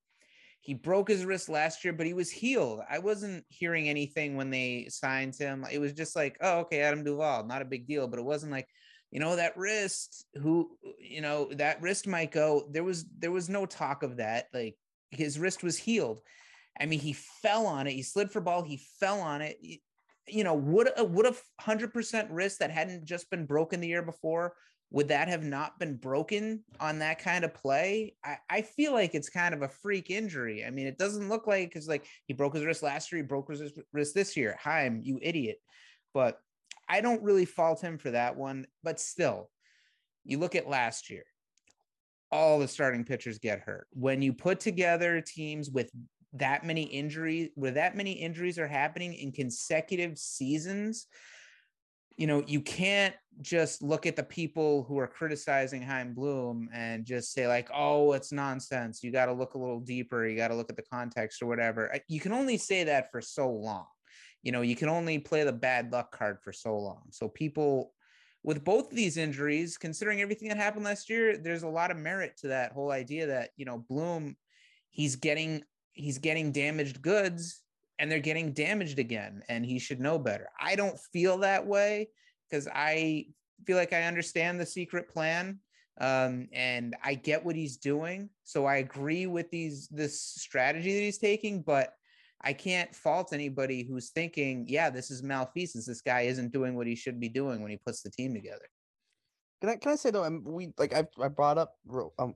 [0.62, 2.82] he broke his wrist last year, but he was healed.
[2.89, 5.65] I wasn't hearing anything when they signed him.
[5.71, 8.08] It was just like, oh, okay, Adam Duvall, not a big deal.
[8.08, 8.67] But it wasn't like,
[9.12, 12.67] you know, that wrist, who, you know, that wrist might go.
[12.71, 14.47] There was there was no talk of that.
[14.54, 14.76] Like
[15.12, 16.19] his wrist was healed.
[16.80, 17.94] I mean, he fell on it.
[17.94, 18.63] He slid for ball.
[18.63, 19.58] He fell on it.
[20.28, 23.88] You know, would a would a hundred percent wrist that hadn't just been broken the
[23.88, 24.54] year before
[24.90, 28.16] would that have not been broken on that kind of play?
[28.24, 30.66] I, I feel like it's kind of a freak injury.
[30.66, 33.28] I mean, it doesn't look like it's like he broke his wrist last year, he
[33.28, 34.58] broke his wrist this year.
[34.62, 35.58] Chaim, you idiot.
[36.13, 36.40] but
[36.90, 38.66] I don't really fault him for that one.
[38.82, 39.50] But still,
[40.24, 41.26] you look at last year,
[42.32, 43.88] all the starting pitchers get hurt.
[43.92, 45.92] When you put together teams with
[46.39, 51.08] that many injuries, where that many injuries are happening in consecutive seasons,
[52.17, 57.06] you know, you can't just look at the people who are criticizing Chaim Bloom and
[57.06, 59.04] just say, like, oh, it's nonsense.
[59.04, 60.26] You got to look a little deeper.
[60.26, 61.95] You got to look at the context or whatever.
[62.08, 63.86] You can only say that for so long.
[64.41, 67.04] You know, you can only play the bad luck card for so long.
[67.12, 67.93] So people
[68.43, 71.97] with both of these injuries, considering everything that happened last year, there's a lot of
[71.97, 74.38] merit to that whole idea that, you know, Bloom,
[74.89, 75.63] he's getting
[75.98, 77.62] he's getting damaged goods
[78.00, 80.48] and they're getting damaged again and he should know better.
[80.60, 82.10] I don't feel that way
[82.50, 83.28] because I
[83.66, 85.60] feel like I understand the secret plan
[86.00, 88.30] um, and I get what he's doing.
[88.44, 91.94] So I agree with these this strategy that he's taking, but
[92.42, 95.88] I can't fault anybody who's thinking, yeah, this is malfeasance.
[95.88, 98.66] This guy isn't doing what he should be doing when he puts the team together.
[99.62, 100.24] Can I can I say though?
[100.24, 101.74] I'm, we like I I brought up
[102.20, 102.36] um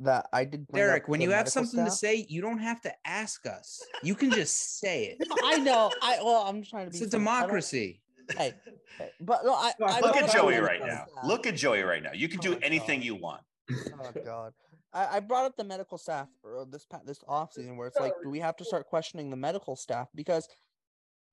[0.00, 0.66] that I did.
[0.68, 1.88] Derrik, when you have something staff.
[1.88, 3.82] to say, you don't have to ask us.
[4.02, 5.28] You can just say it.
[5.44, 5.90] I know.
[6.02, 6.98] I well, I'm trying to be.
[6.98, 8.00] It's a democracy.
[8.36, 8.54] Hey,
[8.96, 11.06] hey, but no, I, I look at Joey right now.
[11.10, 11.24] Staff.
[11.24, 12.12] Look at Joey right now.
[12.12, 13.06] You can oh do anything God.
[13.06, 13.42] you want.
[13.70, 14.52] Oh God.
[14.92, 18.12] I, I brought up the medical staff uh, this this off season where it's like,
[18.22, 20.48] do we have to start questioning the medical staff because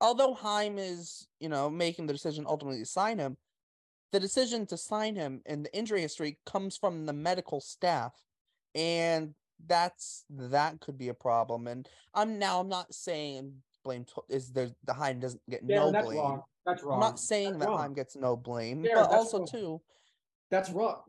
[0.00, 3.36] although Chaim is you know making the decision ultimately to sign him,
[4.12, 8.12] the decision to sign him and the injury history comes from the medical staff,
[8.74, 9.34] and
[9.66, 11.66] that's that could be a problem.
[11.66, 13.54] And I'm now I'm not saying
[13.84, 16.18] blame is there the Chaim doesn't get yeah, no that's blame.
[16.18, 16.42] Wrong.
[16.66, 16.94] That's wrong.
[16.94, 17.78] I'm not saying that's that wrong.
[17.78, 19.46] Chaim gets no blame, yeah, but also wrong.
[19.46, 19.80] too.
[20.50, 21.02] That's wrong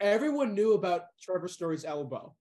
[0.00, 2.34] everyone knew about Trevor Story's elbow.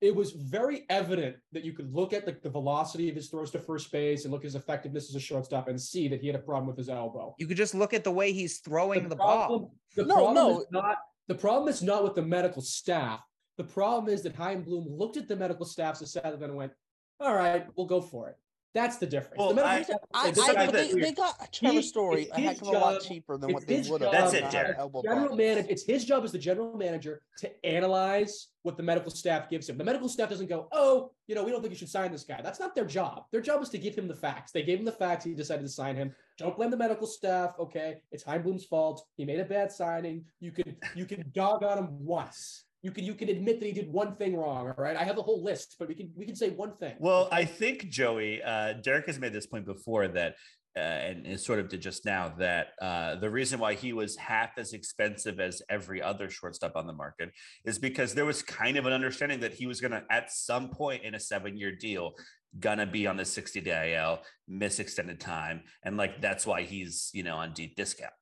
[0.00, 3.50] It was very evident that you could look at the, the velocity of his throws
[3.50, 6.26] to first base and look at his effectiveness as a shortstop and see that he
[6.26, 7.34] had a problem with his elbow.
[7.38, 9.74] You could just look at the way he's throwing the, the problem, ball.
[9.96, 10.60] The no, problem no.
[10.60, 10.96] is not
[11.28, 13.20] the problem is not with the medical staff.
[13.60, 16.72] The problem is that Chaim Bloom looked at the medical staff's assessment and went,
[17.20, 18.38] "All right, we'll go for it."
[18.72, 19.36] That's the difference.
[19.36, 23.02] Well, the I, I, I, they, they, got Trevor Story a heck of a lot
[23.02, 24.12] cheaper than what they would have.
[24.12, 25.04] That's it, Derrik.
[25.04, 29.50] General manager, it's his job as the general manager to analyze what the medical staff
[29.50, 29.76] gives him.
[29.76, 32.24] The medical staff doesn't go, "Oh, you know, we don't think you should sign this
[32.24, 33.24] guy." That's not their job.
[33.30, 34.52] Their job is to give him the facts.
[34.52, 35.26] They gave him the facts.
[35.26, 36.14] He decided to sign him.
[36.38, 37.56] Don't blame the medical staff.
[37.58, 39.04] Okay, it's Chaim Bloom's fault.
[39.18, 40.24] He made a bad signing.
[40.38, 43.72] You could you could dog on him once you can you can admit that he
[43.72, 44.96] did one thing wrong all right?
[44.96, 46.94] I have a whole list but we can we can say one thing.
[46.98, 50.36] Well i think joey uh derrik has made this point before that
[50.76, 54.16] uh, and it sort of did just now that uh, the reason why he was
[54.16, 57.32] half as expensive as every other shortstop on the market
[57.64, 60.68] is because there was kind of an understanding that he was going to at some
[60.68, 62.14] point in a seven year deal
[62.58, 67.10] gonna be on the 60 day IL, miss extended time, and like that's why he's
[67.12, 68.12] you know on deep discount.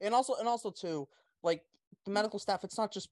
[0.00, 1.08] And also, and also too,
[1.42, 1.62] like
[2.04, 3.08] the medical staff, it's not just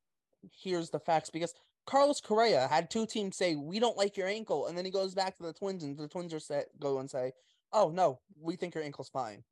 [0.52, 1.54] here's the facts because
[1.86, 5.14] Carlos Correa had two teams say we don't like your ankle, and then he goes
[5.14, 7.32] back to the Twins, and the Twins are set go and say,
[7.72, 9.44] "Oh no, we think your ankle's fine."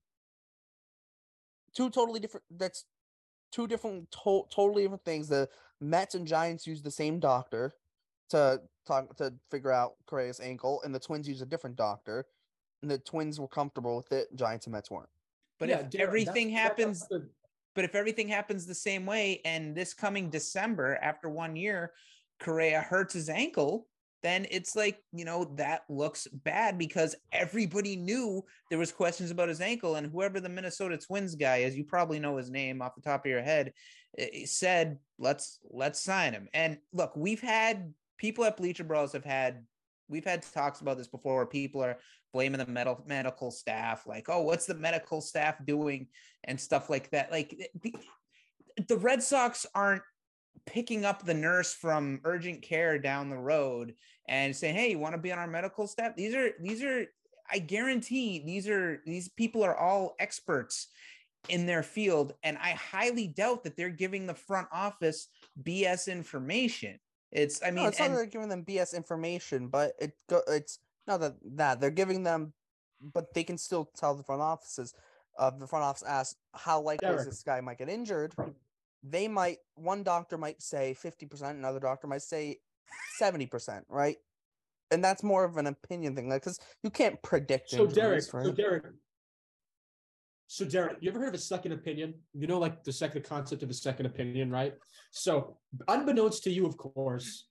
[1.74, 2.44] Two totally different.
[2.50, 2.84] That's
[3.50, 5.28] two different, to- totally different things.
[5.28, 5.48] The
[5.80, 7.74] Mets and Giants use the same doctor
[8.30, 12.26] to talk to figure out Correa's ankle, and the Twins use a different doctor,
[12.80, 14.34] and the Twins were comfortable with it.
[14.34, 15.08] Giants and Mets weren't.
[15.58, 17.24] But yeah, if everything happens, that's
[17.74, 21.92] but if everything happens the same way, and this coming December, after one year,
[22.40, 23.86] Correa hurts his ankle,
[24.22, 29.48] then it's like you know that looks bad because everybody knew there was questions about
[29.48, 32.94] his ankle, and whoever the Minnesota Twins guy is, you probably know his name off
[32.94, 33.72] the top of your head,
[34.18, 36.48] eh, said let's let's sign him.
[36.54, 39.64] And look, we've had people at Bleacher Brawls have had
[40.12, 41.98] we've had talks about this before where people are
[42.32, 46.06] blaming the medical medical staff like oh what's the medical staff doing?
[46.44, 47.30] and stuff like that.
[47.30, 47.94] Like the,
[48.88, 50.02] the red sox aren't
[50.66, 53.94] picking up the nurse from urgent care down the road
[54.28, 56.16] and saying hey you want to be on our medical staff?
[56.16, 57.06] These are these are
[57.50, 60.88] i guarantee these are these people are all experts
[61.48, 65.26] in their field and i highly doubt that they're giving the front office
[65.64, 67.00] bs information
[67.32, 70.42] it's I mean, no, it's and, not they're giving them BS information, but it go,
[70.48, 72.52] it's not that that they're giving them,
[73.00, 74.94] but they can still tell the front offices.
[75.38, 77.20] Uh, the front office asks how likely Derrik.
[77.20, 78.34] is this guy might get injured.
[79.02, 82.58] They might one doctor might say fifty percent, another doctor might say
[83.16, 84.16] seventy percent, right?
[84.90, 87.70] And that's more of an opinion thing, like because you can't predict.
[87.70, 88.44] So Derrik, right?
[88.44, 88.92] so Derrik,
[90.52, 92.12] so Derrik, you ever heard of a second opinion?
[92.34, 94.74] You know, like the second concept of a second opinion, right?
[95.10, 95.56] So,
[95.88, 97.46] unbeknownst to you, of course,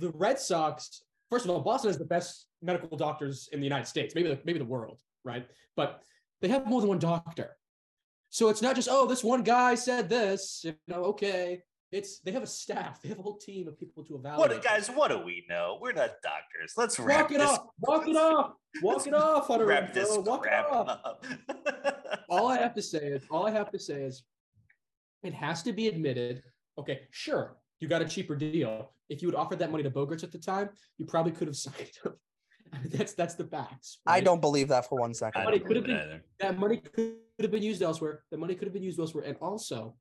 [0.00, 1.04] the Red Sox.
[1.30, 4.40] First of all, Boston has the best medical doctors in the United States, maybe the,
[4.44, 5.46] maybe the world, right?
[5.76, 6.02] But
[6.40, 7.56] they have more than one doctor.
[8.30, 11.62] So it's not just, oh, this one guy said this, you know, okay.
[11.92, 14.50] It's they have a staff, they have a whole team of people to evaluate.
[14.50, 14.88] What guys?
[14.88, 15.78] What do we know?
[15.80, 16.74] We're not doctors.
[16.76, 17.50] Let's Walk wrap it this.
[17.50, 20.88] off, walk it off, walk it off, Hunter Wrap this Renfro, walk it off.
[20.88, 21.24] up.
[22.30, 24.22] all I have to say is, all I have to say is,
[25.24, 26.42] it has to be admitted.
[26.78, 28.92] Okay, sure, you got a cheaper deal.
[29.08, 31.56] If you had offered that money to Bogaerts at the time, you probably could have
[31.66, 32.12] signed him.
[32.84, 33.98] that's that's the facts.
[34.06, 35.42] I don't believe that for one second.
[35.42, 35.66] I second.
[35.66, 36.22] Could have been- either.
[36.38, 38.22] that money could have been used elsewhere.
[38.30, 39.24] That money could have been used elsewhere.
[39.24, 39.96] And also,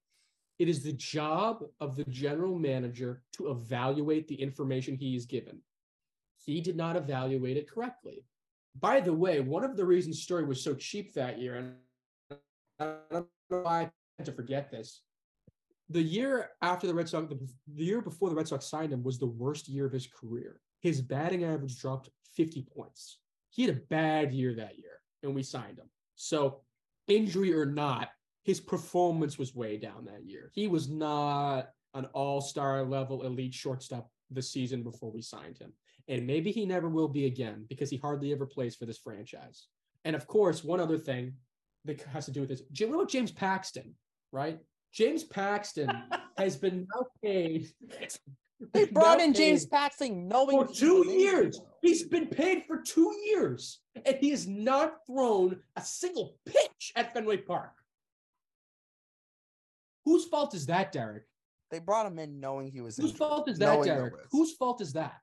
[0.59, 5.61] it is the job of the general manager to evaluate the information he is given.
[6.45, 8.25] He did not evaluate it correctly.
[8.77, 11.73] By the way, one of the reasons Story was so cheap that year, and
[12.79, 15.01] I don't know why I tend to forget this.
[15.89, 17.39] The year after the Red Sox, the,
[17.73, 20.61] the year before the Red Sox signed him was the worst year of his career.
[20.81, 23.19] His batting average dropped 50 points.
[23.49, 25.89] He had a bad year that year, and we signed him.
[26.15, 26.61] So,
[27.07, 28.09] injury or not,
[28.49, 30.49] his performance was way down that year.
[30.55, 35.71] He was not an all star level elite shortstop the season before we signed him.
[36.07, 39.67] And maybe he never will be again because he hardly ever plays for this franchise.
[40.03, 41.33] And of course, one other thing
[41.85, 43.93] that has to do with this what about James Paxton,
[44.31, 44.57] right?
[44.91, 45.91] James Paxton
[46.39, 47.67] has been now paid.
[48.73, 51.61] They brought in James Paxton knowing for two years.
[51.83, 57.13] He's been paid for two years, and he has not thrown a single pitch at
[57.13, 57.73] Fenway Park.
[60.09, 61.21] Whose fault is that, Derrik?
[61.69, 63.17] They brought him in knowing he was Whose injured.
[63.19, 64.13] fault is that, Derrik?
[64.31, 65.21] Whose fault is that?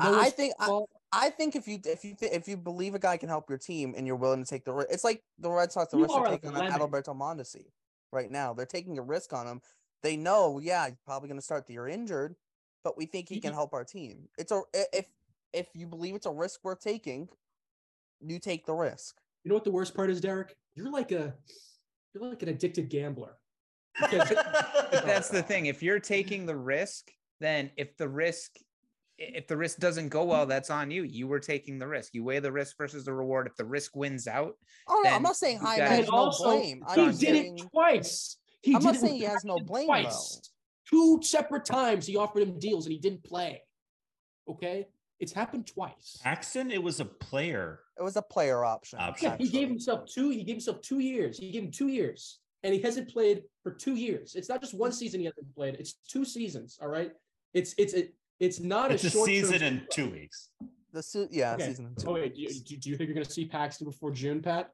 [0.00, 3.16] I- I think- I- I think if you if you if you believe a guy
[3.18, 5.70] can help your team and you're willing to take the risk, it's like the Red
[5.70, 5.90] Sox.
[5.90, 6.70] The risk are taking on.
[6.70, 7.70] Adalberto Mondesi
[8.10, 8.52] right now.
[8.54, 9.60] They're taking a risk on him.
[10.02, 12.36] They know, yeah, he's probably going to start the year injured,
[12.84, 14.28] but we think he can help our team.
[14.38, 15.06] It's a if
[15.52, 17.28] if you believe it's a risk worth taking,
[18.20, 19.20] you take the risk.
[19.44, 20.54] You know what the worst part is, Derrik?
[20.74, 21.34] You're like a
[22.20, 23.36] you're like an addicted gambler.
[24.00, 25.66] Because But that's the thing.
[25.66, 28.52] If you're taking the risk, then if the risk
[29.18, 31.02] if the risk doesn't go well, that's on you.
[31.02, 32.12] You were taking the risk.
[32.12, 33.46] You weigh the risk versus the reward.
[33.46, 34.52] If the risk wins out,
[34.88, 36.82] Oh no, I'm not saying you Chaim gotta- has no also, blame.
[36.86, 38.36] I'm he did saying, it twice.
[38.62, 40.50] He I'm did not it saying he has no blame, twice.
[40.90, 43.62] Two separate times he offered him deals and he didn't play.
[44.48, 44.86] Okay,
[45.20, 46.18] it's happened twice.
[46.22, 47.80] Paxton, it was a player.
[47.98, 48.98] it was a player option.
[49.00, 49.30] Option.
[49.30, 50.30] Yeah, he gave himself two.
[50.30, 51.38] He gave himself two years.
[51.38, 54.34] He gave him two years, and he hasn't played for two years.
[54.34, 55.76] It's not just one season he hasn't played.
[55.78, 56.78] It's two seasons.
[56.82, 57.12] All right.
[57.54, 60.50] It's it's it, it's not It's a a short season in two weeks.
[60.92, 61.66] the su- yeah Okay.
[61.68, 61.94] season.
[61.98, 62.08] two.
[62.08, 64.42] Oh wait, do you, do do you think you're going to see Paxton before June,
[64.42, 64.70] Pat?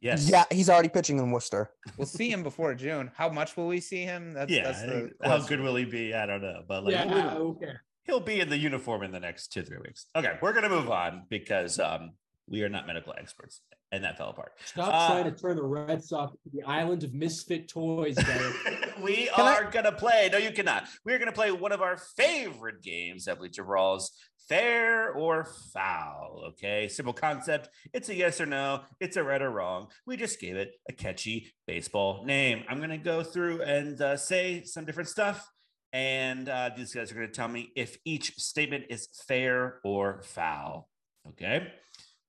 [0.00, 0.28] Yes.
[0.30, 1.70] Yeah, he's already pitching in Worcester.
[1.96, 3.10] we'll see him before June.
[3.16, 4.32] How much will we see him?
[4.32, 4.62] That's, Yeah.
[4.64, 5.56] that's the how question.
[5.56, 6.14] good will he be?
[6.14, 6.62] I don't know.
[6.68, 7.34] But like yeah.
[7.36, 7.72] Okay.
[8.08, 10.06] He'll be in the uniform in the next two, three weeks.
[10.16, 12.10] Okay, we're gonna move on because um
[12.50, 13.60] we are not medical experts
[13.92, 14.52] and that fell apart.
[14.64, 18.16] Stop Uh, trying to turn the Red Sox the island of misfit toys,
[19.02, 20.28] we Can I- are gonna play.
[20.32, 20.84] No, you cannot.
[21.04, 24.10] We're gonna play one of our favorite games at Bleacher Brawls.
[24.48, 26.42] Fair or foul.
[26.52, 27.68] Okay, simple concept.
[27.92, 28.80] It's a yes or no.
[28.98, 29.88] It's a right or wrong.
[30.06, 32.64] We just gave it a catchy baseball name.
[32.66, 35.46] I'm gonna go through and uh, say some different stuff,
[35.92, 40.88] and uh, these guys are gonna tell me if each statement is fair or foul.
[41.28, 41.72] Okay.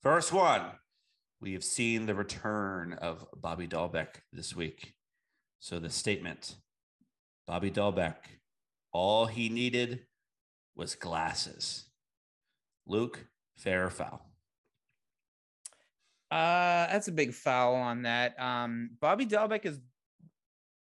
[0.02, 0.64] First one.
[1.42, 4.94] We have seen the return of Bobby Dalbec this week.
[5.60, 6.56] So the statement
[7.48, 8.16] Bobby Dalbec,
[8.92, 10.06] all he needed
[10.76, 11.86] was glasses.
[12.86, 13.26] Luke,
[13.58, 14.26] fair or foul?
[16.32, 18.40] Uh, that's a big foul on that.
[18.40, 19.80] Um, Bobby Dalbec is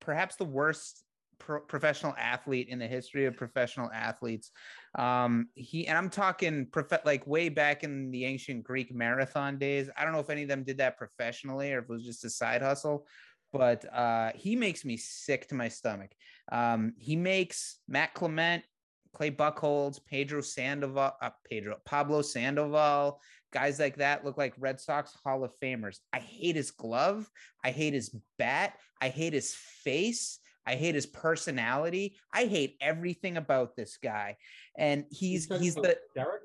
[0.00, 1.03] perhaps the worst
[1.38, 4.50] pro- professional athlete in the history of professional athletes.
[4.98, 9.90] Um, he and I'm talking prof- like way back in the ancient Greek marathon days.
[9.96, 12.24] I don't know if any of them did that professionally or if it was just
[12.24, 13.06] a side hustle,
[13.52, 16.10] but uh, he makes me sick to my stomach.
[16.52, 18.64] Um, he makes Matt Clement,
[19.12, 23.20] Clay Buchholz, Pedro Sandoval, uh, Pedro Pablo Sandoval,
[23.54, 25.98] guys like that look like Red Sox Hall of Famers.
[26.12, 27.30] I hate his glove.
[27.62, 28.74] I hate his bat.
[29.00, 30.40] I hate his face.
[30.66, 32.16] I hate his personality.
[32.32, 34.36] I hate everything about this guy.
[34.76, 36.40] And he's he's the Derrik.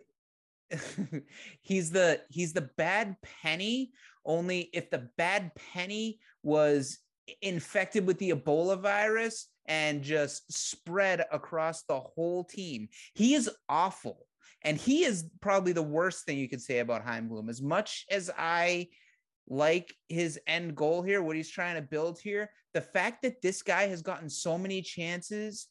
[1.62, 3.92] he's the he's the bad penny
[4.24, 7.00] only if the bad penny was
[7.42, 14.28] infected with the ebola virus and just spread across the whole team he is awful
[14.64, 17.50] and he is probably the worst thing you could say about Chaim Bloom.
[17.50, 18.88] As much as i
[19.50, 23.62] like his end goal here what he's trying to build here the fact that this
[23.62, 25.68] guy has gotten so many chances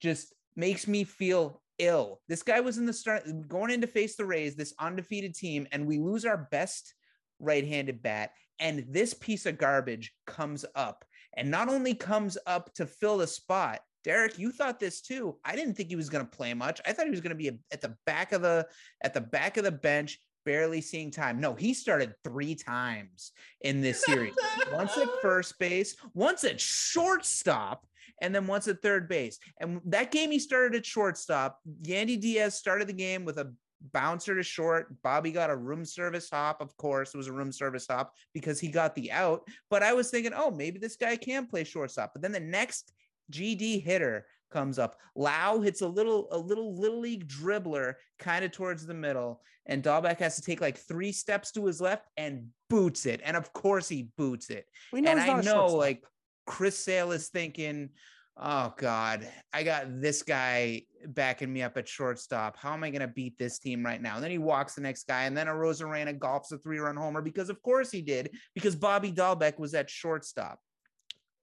[0.00, 2.20] just makes me feel ill.
[2.28, 5.66] This guy was in the start going in to face the Rays, this undefeated team,
[5.72, 6.94] and we lose our best
[7.40, 11.04] right-handed bat, and this piece of garbage comes up,
[11.36, 13.80] and not only comes up to fill the spot.
[14.04, 15.36] Derrik, you thought this too.
[15.44, 16.80] I didn't think he was going to play much.
[16.84, 18.66] I thought he was going to be at the back of the
[19.02, 21.40] at the back of the bench, barely seeing time.
[21.40, 24.34] No, he started three times in this series.
[24.72, 27.86] once at first base, once at shortstop,
[28.20, 29.38] and then once at third base.
[29.60, 31.58] And that game he started at shortstop.
[31.82, 33.52] Yandy Diaz started the game with a
[33.92, 34.94] bouncer to short.
[35.02, 36.60] Bobby got a room service hop.
[36.60, 39.48] Of course, it was a room service hop because he got the out.
[39.70, 42.12] But I was thinking, oh, maybe this guy can play shortstop.
[42.12, 42.92] But then the next
[43.32, 44.96] GD hitter comes up.
[45.16, 49.82] Lowe hits a little, a little little league dribbler kind of towards the middle, and
[49.82, 53.20] Dalbec has to take like three steps to his left and boots it.
[53.24, 54.66] And of course he boots it.
[54.92, 56.04] We know and I know like
[56.46, 57.90] Chris Sale is thinking,
[58.36, 62.56] oh God, I got this guy backing me up at shortstop.
[62.56, 64.14] How am I going to beat this team right now?
[64.14, 67.22] And then he walks the next guy, and then Arozarena golfs a three run homer
[67.22, 70.58] because, of course, he did, because Bobby Dalbec was at shortstop.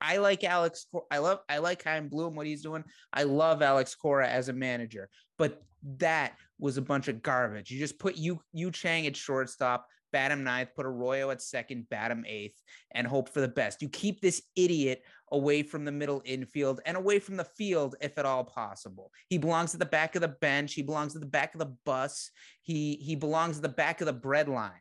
[0.02, 0.88] I like Alex.
[1.12, 1.40] I love.
[1.50, 2.36] I like Chaim Bloom.
[2.36, 2.84] What he's doing.
[3.14, 5.10] I love Alex Cora as a manager.
[5.38, 5.62] But
[5.98, 7.72] that was a bunch of garbage.
[7.72, 11.90] You just put you you Chang at shortstop, bat him ninth, put Arroyo at second,
[11.90, 13.82] bat him eighth, and hope for the best.
[13.82, 18.18] You keep this idiot away from the middle infield and away from the field if
[18.18, 19.12] at all possible.
[19.28, 20.74] He belongs at the back of the bench.
[20.74, 22.32] He belongs at the back of the bus.
[22.62, 24.72] He he belongs at the back of the bread line.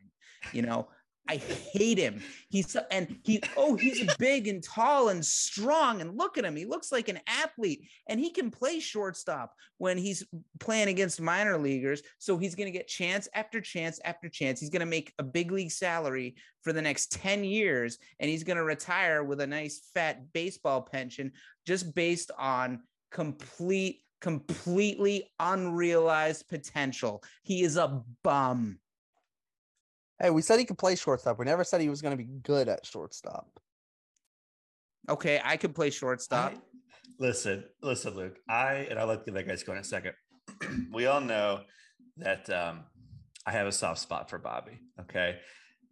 [0.52, 0.88] You know,
[1.28, 2.22] I hate him.
[2.48, 6.56] He's so- and he oh he's big and tall and strong and look at him.
[6.56, 10.24] He looks like an athlete and he can play shortstop when he's
[10.58, 12.02] playing against minor leaguers.
[12.18, 14.58] So he's going to get chance after chance after chance.
[14.58, 18.44] He's going to make a big league salary for the next 10 years and he's
[18.44, 21.32] going to retire with a nice fat baseball pension
[21.66, 27.22] just based on complete completely unrealized potential.
[27.42, 28.78] He is a bum.
[30.20, 31.38] Hey, we said he could play shortstop.
[31.38, 33.48] We never said he was going to be good at shortstop.
[35.08, 36.52] Okay, I could play shortstop.
[36.54, 36.58] I-
[37.18, 38.36] listen, listen, Luke.
[38.48, 40.12] I and I'll let the guys go in a second.
[40.92, 41.60] we all know
[42.16, 42.84] that um,
[43.46, 44.80] I have a soft spot for Bobby.
[45.02, 45.38] Okay,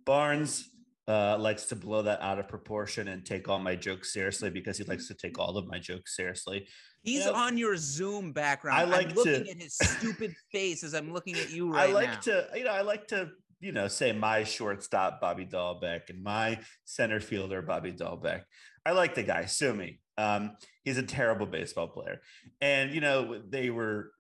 [0.05, 0.69] Barnes
[1.09, 4.77] uh, likes to blow that out of proportion and take all my jokes seriously because
[4.77, 6.67] he likes to take all of my jokes seriously.
[7.03, 7.31] He's Yeah.
[7.31, 8.77] on your Zoom background.
[8.79, 11.91] I I'm like looking to- at his stupid face as I'm looking at you right
[11.91, 12.21] I like now.
[12.23, 16.61] to, you know, I like to, you know, say my shortstop Bobby Dalbec and my
[16.85, 18.43] center fielder Bobby Dalbec.
[18.85, 19.47] I like the guy.
[19.47, 20.01] Sue me.
[20.19, 22.21] Um, he's a terrible baseball player,
[22.61, 24.13] and you know they were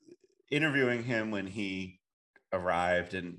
[0.51, 2.01] interviewing him when he
[2.53, 3.39] arrived in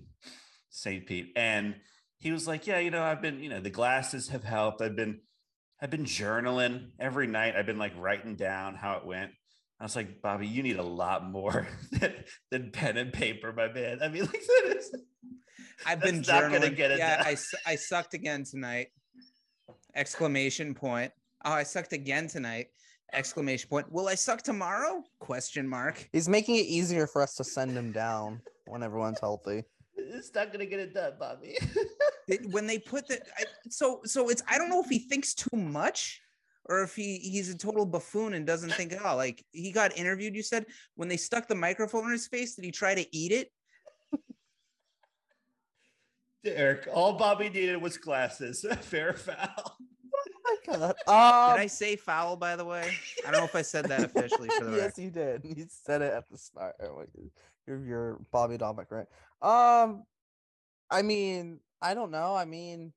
[0.70, 1.06] St.
[1.06, 1.76] Pete, and
[2.20, 4.82] he was like, "Yeah, you know, I've been, you know, the glasses have helped.
[4.82, 5.20] I've been,
[5.82, 7.56] I've been journaling every night.
[7.56, 9.32] I've been like writing down how it went."
[9.80, 12.14] I was like, Bobby, you need a lot more than,
[12.50, 14.00] than pen and paper, my man.
[14.02, 14.96] I mean, like that is
[15.86, 16.76] I've been that's not gonna journaling.
[16.76, 17.36] get it yeah, done.
[17.66, 18.88] I, I sucked again tonight.
[19.96, 21.12] Exclamation point.
[21.46, 22.68] Oh, I sucked again tonight.
[23.14, 23.92] Exclamation point.
[23.92, 25.04] Will I suck tomorrow?
[25.20, 26.08] Question mark.
[26.12, 29.64] He's making it easier for us to send him down when everyone's healthy.
[29.96, 31.58] it's not gonna get it done, Bobby.
[32.28, 35.34] It- when they put the I, so so it's I don't know if he thinks
[35.34, 36.22] too much
[36.66, 39.16] or if he he's a total buffoon and doesn't think at all.
[39.16, 40.36] Like he got interviewed.
[40.36, 40.66] You said
[40.96, 43.50] when they stuck the microphone in his face, did he try to eat it?
[46.56, 48.66] Derrik, all Bobby needed was glasses.
[48.82, 49.78] Fair foul.
[49.78, 50.96] Oh my god.
[51.06, 52.36] Did Um, I say foul?
[52.38, 52.90] By the way,
[53.26, 54.84] I don't know if I said that officially for the record.
[54.84, 55.42] yes, you did.
[55.44, 56.76] You said it at the start.
[56.82, 57.04] Oh,
[57.66, 59.08] You're, you're Bobby Dominic, right?
[59.42, 60.04] Um,
[60.90, 62.34] I mean, I don't know.
[62.36, 62.94] I mean,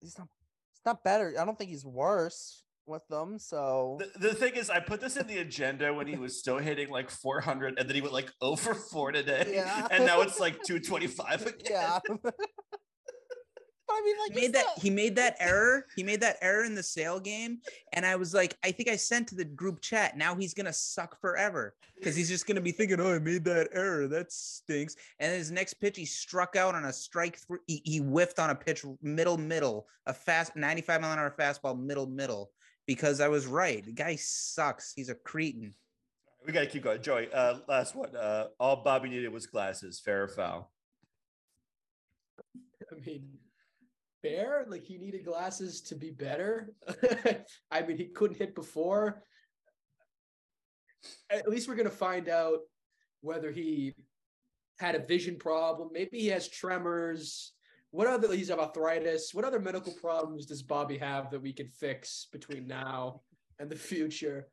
[0.00, 0.28] he's not.
[0.72, 1.34] He's not better.
[1.38, 3.38] I don't think he's worse with them.
[3.38, 6.58] So The, the thing is, I put this in the agenda when he was still
[6.58, 9.86] hitting like 400, and then he went like over four today, Yeah.
[9.90, 11.54] and now it's like 225 again.
[11.70, 11.98] yeah.
[13.92, 15.84] But I mean, like He made that not- he made that error.
[15.96, 17.58] He made that error in the sale game,
[17.92, 20.16] and I was like, I think I sent to the group chat.
[20.16, 23.68] Now he's gonna suck forever because he's just gonna be thinking, "Oh, I made that
[23.72, 24.06] error.
[24.06, 27.38] That stinks." And his next pitch, he struck out on a strike.
[27.38, 31.34] Three, he, he whiffed on a pitch middle middle, a fast 95 mile an hour
[31.36, 32.52] fastball middle middle.
[32.90, 33.84] Because I was right.
[33.84, 34.92] The guy sucks.
[34.96, 35.74] He's a cretin.
[36.44, 37.00] We got to keep going.
[37.00, 38.16] Joey, uh, last one.
[38.16, 40.00] Uh, all Bobby needed was glasses.
[40.04, 40.72] Fair or foul?
[42.90, 43.28] I mean,
[44.22, 44.66] fair.
[44.68, 46.74] Like he needed glasses to be better.
[47.70, 49.22] I mean, he couldn't hit before.
[51.30, 52.58] At least we're gonna find out
[53.20, 53.94] whether he
[54.80, 55.90] had a vision problem.
[55.92, 57.52] Maybe he has tremors.
[57.92, 59.34] What other he's arthritis?
[59.34, 63.22] What other medical problems does Bobby have that we can fix between now
[63.58, 64.48] and the future?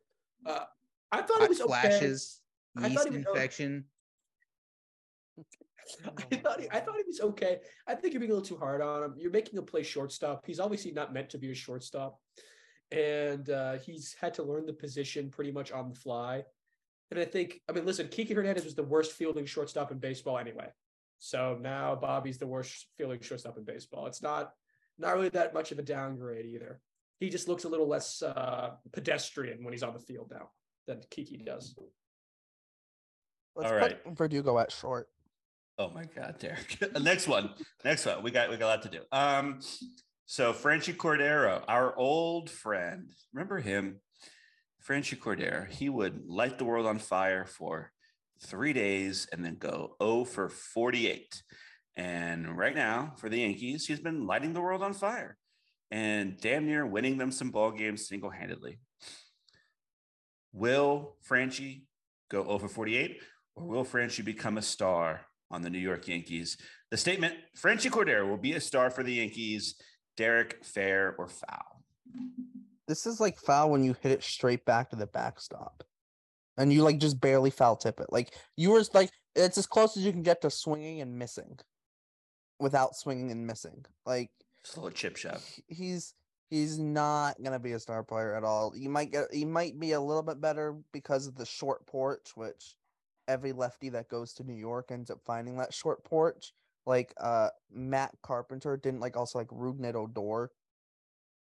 [0.45, 0.65] Uh,
[1.11, 1.69] I thought it Hot was okay.
[1.69, 2.41] flashes,
[2.75, 3.85] I yeast thought he was o- infection.
[6.31, 7.59] I thought he, I thought he was okay.
[7.87, 9.15] I think you're being a little too hard on him.
[9.17, 10.45] You're making him play shortstop.
[10.45, 12.19] He's obviously not meant to be a shortstop,
[12.91, 16.43] and uh, he's had to learn the position pretty much on the fly.
[17.11, 20.37] And I think, I mean, listen, Kiki Hernandez was the worst fielding shortstop in baseball
[20.37, 20.67] anyway.
[21.19, 24.05] So now Bobby's the worst fielding shortstop in baseball.
[24.07, 24.51] It's not
[24.97, 26.79] not really that much of a downgrade either.
[27.19, 30.49] He just looks a little less uh, pedestrian when he's on the field now
[30.87, 31.75] than Kiki does.
[33.55, 35.09] Let's All put Verdugo at short.
[35.79, 37.01] Oh my God, Derrik.
[37.03, 37.51] Next one.
[37.83, 38.23] Next one.
[38.23, 38.99] We got we got a lot to do.
[39.11, 39.59] Um,
[40.25, 44.01] so Franchy Cordero, our old friend, remember him?
[44.87, 45.69] Franchy Cordero.
[45.69, 47.91] He would light the world on fire for
[48.41, 51.43] three days and then go 0 for 48.
[51.95, 55.37] And right now, for the Yankees, he's been lighting the world on fire
[55.89, 58.79] and damn near winning them some ball games single handedly.
[60.53, 61.83] Will Franchy
[62.29, 63.21] go 0 for 48,
[63.55, 66.57] or will Franchy become a star on the New York Yankees?
[66.91, 69.75] The statement Franchy Cordero will be a star for the Yankees.
[70.17, 71.83] Derrik, fair or foul?
[72.87, 75.83] This is like foul when you hit it straight back to the backstop.
[76.57, 78.07] And you like just barely foul tip it.
[78.11, 81.59] Like you were like it's as close as you can get to swinging and missing
[82.59, 83.85] without swinging and missing.
[84.05, 84.31] Like
[84.63, 85.41] Just a little chip shot.
[85.67, 86.13] he's
[86.49, 88.73] he's not gonna be a star player at all.
[88.75, 92.31] You might get he might be a little bit better because of the short porch,
[92.35, 92.75] which
[93.27, 96.53] every lefty that goes to New York ends up finding that short porch.
[96.85, 100.49] Like uh Matt Carpenter didn't like also like Rougned Odor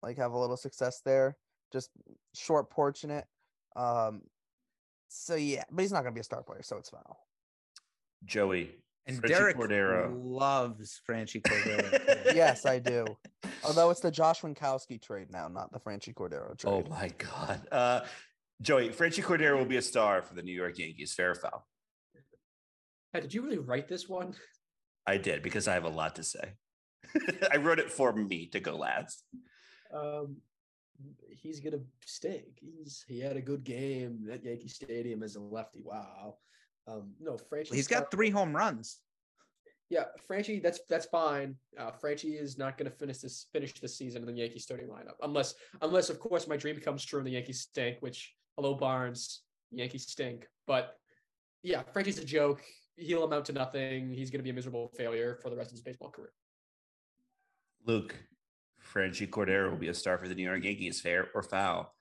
[0.03, 1.37] like have a little success there.
[1.71, 1.89] Just
[2.35, 3.25] short porch in it.
[3.75, 4.21] Um
[5.09, 7.19] so yeah, but he's not gonna be a star player, so it's foul.
[8.25, 8.71] Joey.
[9.05, 10.13] And Franchy Derrik Cordero.
[10.13, 12.35] loves Franchy Cordero.
[12.35, 13.05] yes, I do.
[13.63, 16.71] Although it's the Josh Winckowski trade now, not the Franchy Cordero trade.
[16.71, 17.65] Oh my God.
[17.71, 18.01] Uh,
[18.61, 21.13] Joey, Franchy Cordero will be a star for the New York Yankees.
[21.13, 21.65] Fair or foul?
[23.13, 24.33] Hey, did you really write this one?
[25.05, 26.55] I did because I have a lot to say.
[27.51, 29.23] I wrote it for me to go last.
[29.93, 30.37] Um,
[31.29, 32.59] he's gonna stink.
[32.59, 35.81] He's he had a good game at Yankee Stadium as a lefty.
[35.83, 36.37] Wow.
[36.87, 37.75] Um, no, Franchy.
[37.75, 38.99] He's got three home runs.
[39.89, 40.61] Yeah, Franchy.
[40.61, 41.55] That's that's fine.
[41.77, 44.87] Uh, Franchy is not going to finish this finish this season in the Yankee starting
[44.87, 47.97] lineup unless unless of course my dream comes true and the Yankees stink.
[48.01, 49.41] Which hello Barnes,
[49.71, 50.47] Yankees stink.
[50.65, 50.95] But
[51.63, 52.61] yeah, Franchy's a joke.
[52.95, 54.11] He'll amount to nothing.
[54.11, 56.33] He's going to be a miserable failure for the rest of his baseball career.
[57.85, 58.15] Luke,
[58.93, 61.01] Franchy Cordero will be a star for the New York Yankees.
[61.01, 61.93] Fair or foul?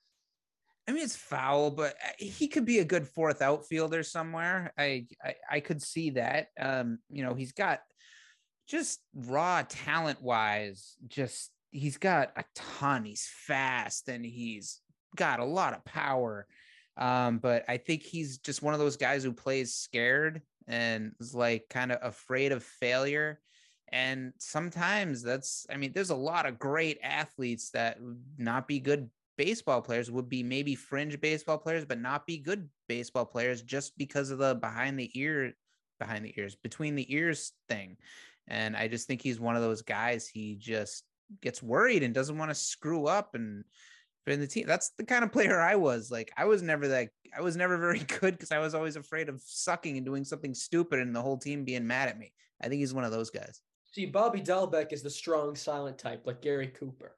[0.88, 4.72] I mean, it's foul, but uh, he could be a good fourth outfielder somewhere.
[4.78, 6.48] I I, I could see that.
[6.60, 7.80] Um, you know, he's got
[8.68, 13.04] just raw talent wise, just he's got a ton.
[13.04, 14.80] He's fast and he's
[15.14, 16.46] got a lot of power.
[16.96, 21.34] Um, but I think he's just one of those guys who plays scared and is
[21.34, 23.40] like kind of afraid of failure.
[23.92, 27.98] And sometimes that's, I mean, there's a lot of great athletes that
[28.36, 29.08] not be good
[29.38, 33.96] baseball players, would be maybe fringe baseball players, but not be good baseball players just
[33.96, 35.52] because of the behind the ear,
[36.00, 37.96] behind the ears, between the ears thing.
[38.48, 40.26] And I just think he's one of those guys.
[40.26, 41.04] He just
[41.42, 43.64] gets worried and doesn't want to screw up and
[44.26, 44.66] in the team.
[44.66, 46.10] That's the kind of player I was.
[46.10, 49.28] Like I was never that I was never very good because I was always afraid
[49.28, 52.32] of sucking and doing something stupid and the whole team being mad at me.
[52.60, 53.60] I think he's one of those guys.
[53.96, 57.16] See, Bobby Dalbec is the strong, silent type, like Gary Cooper.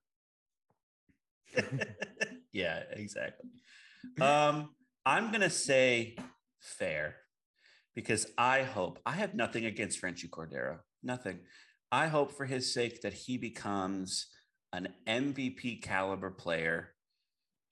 [2.52, 3.50] yeah, exactly.
[4.20, 4.70] Um,
[5.04, 6.16] I'm gonna say
[6.60, 7.16] fair
[7.96, 10.78] because I hope I have nothing against Franchy Cordero.
[11.02, 11.40] Nothing.
[11.90, 14.28] I hope for his sake that he becomes
[14.72, 16.90] an MVP caliber player.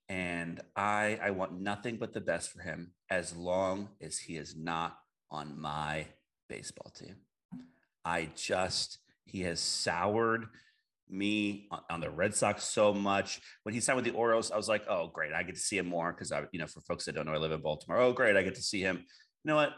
[0.09, 4.57] And I I want nothing but the best for him as long as he is
[4.57, 4.97] not
[5.31, 6.07] on my
[6.49, 7.15] baseball team.
[8.05, 10.47] I just he has soured
[11.09, 13.39] me on, the Red Sox so much.
[13.63, 15.33] When he signed with the Orioles, I was like, oh, great.
[15.33, 17.33] I get to see him more because I, you know, for folks that don't know,
[17.33, 17.99] I live in Baltimore.
[17.99, 18.35] Oh, great.
[18.35, 18.97] I get to see him.
[18.97, 19.73] You know what?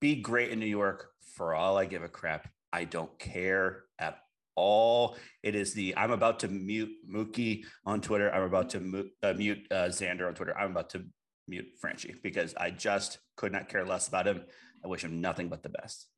[0.00, 2.48] Be great in New York for all I give a crap.
[2.72, 4.18] I don't care at
[4.56, 5.16] all.
[5.42, 8.32] It is the I'm about to mute Mookie on Twitter.
[8.32, 10.56] I'm about to mute, uh, mute uh, Xander on Twitter.
[10.56, 11.04] I'm about to
[11.48, 14.42] mute Franchy because I just could not care less about him.
[14.84, 16.08] I wish him nothing but the best.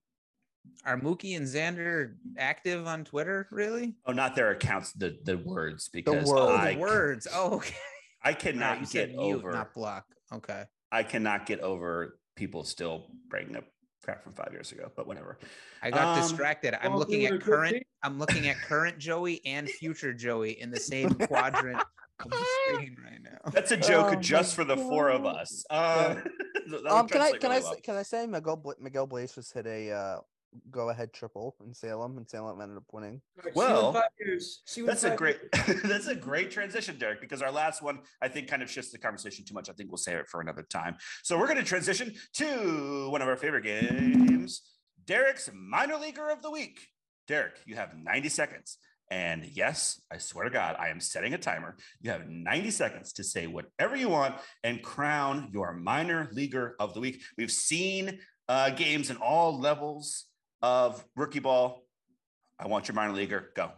[0.85, 3.49] Are Mookie and Xander active on Twitter?
[3.51, 3.95] Really?
[4.07, 6.31] Oh, not their accounts, the the words because words.
[6.33, 7.27] Oh, I, the words.
[7.33, 7.75] Oh, okay.
[8.23, 9.53] I cannot you get said mute, over.
[9.53, 10.05] not block.
[10.33, 10.65] Okay.
[10.93, 13.65] I cannot get over people still bringing up
[14.05, 14.91] crap from five years ago.
[14.95, 15.39] But whatever.
[15.83, 16.75] I got Um, distracted.
[16.81, 17.83] I'm well, looking at current.
[18.03, 21.81] I'm looking at current Joey and future Joey in the same quadrant
[22.21, 23.51] of the screen right now.
[23.53, 25.65] That's a joke Oh just for the four of us.
[25.69, 26.15] Uh,
[26.71, 27.77] that would Um, can I can I really s- well.
[27.83, 30.19] can I say Miguel Miguel Bleis just hit a uh
[30.71, 33.21] go ahead triple in Salem, and Salem ended up winning.
[33.55, 34.63] Well, five years.
[34.67, 35.39] See you in That's a great
[35.85, 38.99] that's a great transition, Derrik, because our last one I think kind of shifts the
[38.99, 39.69] conversation too much.
[39.69, 40.97] I think we'll save it for another time.
[41.23, 44.63] So we're going to transition to one of our favorite games,
[45.05, 46.89] Derrik's minor leaguer of the week.
[47.29, 48.79] Derrik, you have 90 seconds.
[49.11, 51.77] And yes, I swear to God, I am setting a timer.
[52.01, 56.93] You have 90 seconds to say whatever you want and crown your minor leaguer of
[56.93, 57.23] the week.
[57.39, 60.25] We've seen uh, games in all levels
[60.63, 61.83] of rookie ball.
[62.59, 63.51] I want your minor leaguer.
[63.55, 63.71] Go.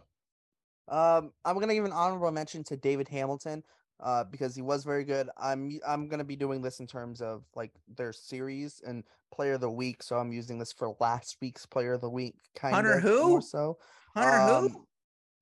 [0.87, 3.63] Um, I'm gonna give an honorable mention to David Hamilton,
[3.99, 5.29] uh, because he was very good.
[5.37, 9.61] I'm I'm gonna be doing this in terms of like their series and player of
[9.61, 12.35] the week, so I'm using this for last week's player of the week.
[12.55, 13.41] Kind Hunter of who?
[13.41, 13.77] so.
[14.15, 14.65] Hunter who?
[14.67, 14.85] Um,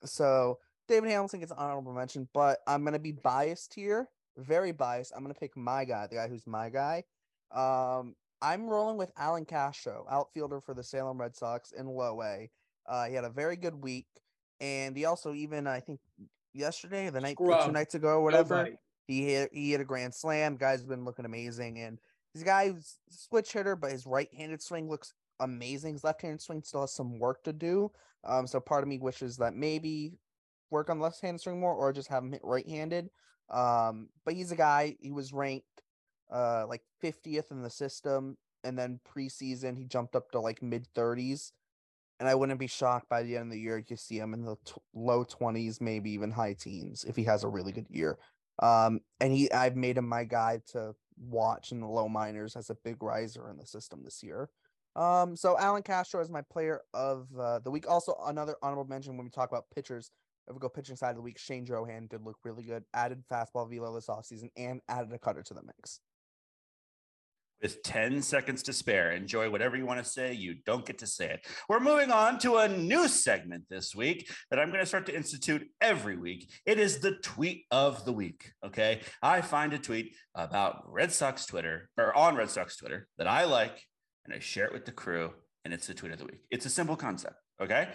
[0.03, 5.13] So David Hamilton gets an honorable mention, but I'm gonna be biased here, very biased.
[5.15, 7.03] I'm gonna pick my guy, the guy who's my guy.
[7.51, 12.49] Um, I'm rolling with Allan Castro, outfielder for the Salem Red Sox in low A.
[12.87, 14.07] Uh, he had a very good week,
[14.61, 15.99] and he also even I think
[16.53, 18.75] yesterday, or the night or two nights ago, or whatever, Nobody.
[19.07, 20.55] he hit he hit a grand slam.
[20.55, 21.99] Guy's been looking amazing, and
[22.33, 25.93] he's a guy who's a switch hitter, but his right-handed swing looks amazing.
[25.93, 27.91] His left-handed swing still has some work to do.
[28.23, 30.13] Um, so part of me wishes that maybe
[30.69, 33.09] work on left-handed swing more, or just have him hit right-handed.
[33.49, 34.95] Um, but he's a guy.
[34.99, 35.65] He was ranked
[36.31, 40.87] uh like 50th in the system, and then preseason he jumped up to like mid
[40.95, 41.51] 30s.
[42.19, 44.43] And I wouldn't be shocked by the end of the year you see him in
[44.43, 48.17] the t- low 20s, maybe even high teens if he has a really good year.
[48.59, 52.69] Um, and he, I've made him my guy to watch in the low minors as
[52.69, 54.49] a big riser in the system this year.
[54.95, 57.87] Um, so Allan Castro is my player of uh, the week.
[57.87, 60.09] Also, another honorable mention when we talk about pitchers.
[60.47, 62.83] If we go pitching side of the week, Shane Drohan did look really good.
[62.93, 65.99] Added fastball velo this offseason and added a cutter to the mix.
[67.61, 69.11] With 10 seconds to spare.
[69.11, 70.33] Enjoy whatever you want to say.
[70.33, 71.45] You don't get to say it.
[71.67, 75.15] We're moving on to a new segment this week that I'm going to start to
[75.15, 76.51] institute every week.
[76.65, 78.51] It is the tweet of the week.
[78.65, 79.01] Okay.
[79.21, 83.45] I find a tweet about Red Sox Twitter or on Red Sox Twitter that I
[83.45, 83.83] like
[84.25, 85.31] and I share it with the crew,
[85.63, 86.41] and it's the tweet of the week.
[86.51, 87.35] It's a simple concept.
[87.61, 87.87] Okay.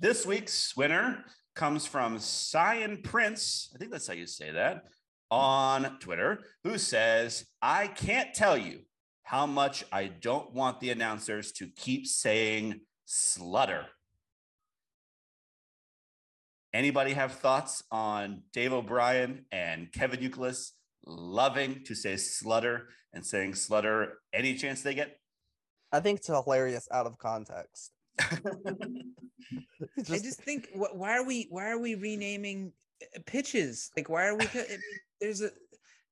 [0.00, 1.24] This week's winner
[1.54, 3.70] comes from Cyan Prince.
[3.74, 4.84] I think that's how you say that
[5.30, 8.80] on Twitter, who says, I can't tell you
[9.24, 13.86] how much I don't want the announcers to keep saying slutter.
[16.74, 20.72] Anybody have thoughts on Dave O'Brien and Kevin Youkilis
[21.06, 22.82] loving to say slutter
[23.14, 25.18] and saying slutter any chance they get?
[25.90, 27.92] I think it's hilarious out of context.
[29.96, 32.72] It's I just think wh- why are we why are we renaming
[33.02, 33.90] uh, pitches?
[33.96, 34.44] Like why are we?
[34.46, 34.80] co- I mean,
[35.20, 35.50] there's a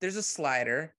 [0.01, 0.95] there's a slider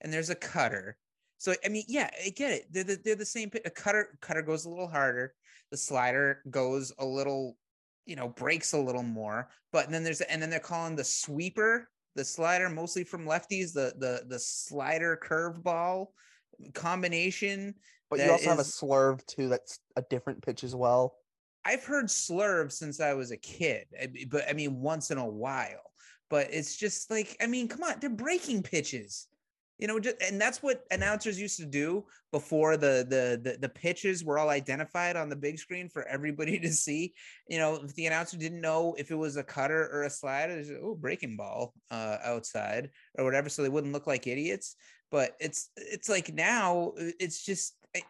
[0.00, 0.96] and there's a cutter.
[1.38, 2.66] So I mean, yeah, I get it.
[2.70, 3.50] They're the, they're the same.
[3.64, 5.34] A cutter cutter goes a little harder.
[5.70, 7.56] The slider goes a little,
[8.06, 9.48] you know, breaks a little more.
[9.72, 13.72] But then there's and then they're calling the sweeper the slider mostly from lefties.
[13.72, 16.06] The the the slider curveball
[16.74, 17.74] combination.
[18.10, 19.48] but you also have a is- slurve too.
[19.48, 21.14] That's a different pitch as well.
[21.64, 23.86] I've heard slurve since I was a kid,
[24.30, 25.82] but I mean once in a while.
[26.30, 29.28] But it's just like, I mean, come on, they're breaking pitches,
[29.78, 33.68] you know, just, and that's what announcers used to do before the, the the the
[33.68, 37.14] pitches were all identified on the big screen for everybody to see.
[37.48, 40.62] You know, if the announcer didn't know if it was a cutter or a slider,
[40.82, 44.74] oh, breaking ball uh, outside or whatever, so they wouldn't look like idiots.
[45.10, 48.02] But it's it's like now it's just I-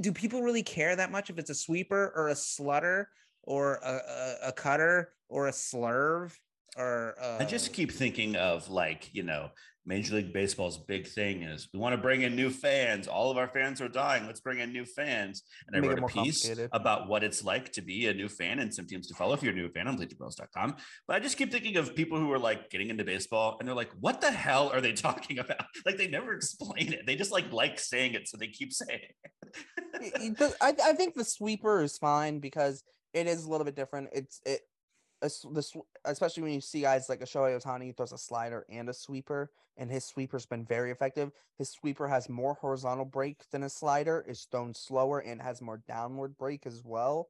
[0.00, 3.06] do people really care that much if it's a sweeper or a slutter
[3.44, 6.34] or a, a, a cutter or a slurve
[6.76, 9.50] or uh, I just keep thinking of like, you know,
[9.88, 13.08] Major League Baseball's big thing is we want to bring in new fans.
[13.08, 14.26] All of our fans are dying.
[14.26, 15.42] Let's bring in new fans.
[15.66, 18.28] And I Make it wrote a piece about what it's like to be a new
[18.28, 20.76] fan and some teams to follow if you're a new fan on bleacherbrawls.com.
[21.06, 23.74] But I just keep thinking of people who are like getting into baseball and they're
[23.74, 25.64] like, what the hell are they talking about?
[25.86, 27.06] Like they never explain it.
[27.06, 28.28] They just like like saying it.
[28.28, 29.56] So they keep saying it.
[30.00, 32.84] Y- y- the- I, I think the sweeper is fine because
[33.14, 34.10] it is a little bit different.
[34.12, 34.77] It's it, a s- the sw-
[35.22, 39.50] especially when you see guys like a Shohei Ohtani throws a slider and a sweeper,
[39.76, 41.32] and his sweeper's been very effective.
[41.56, 45.82] His sweeper has more horizontal break than a slider, is thrown slower, and has more
[45.88, 47.28] downward break as well.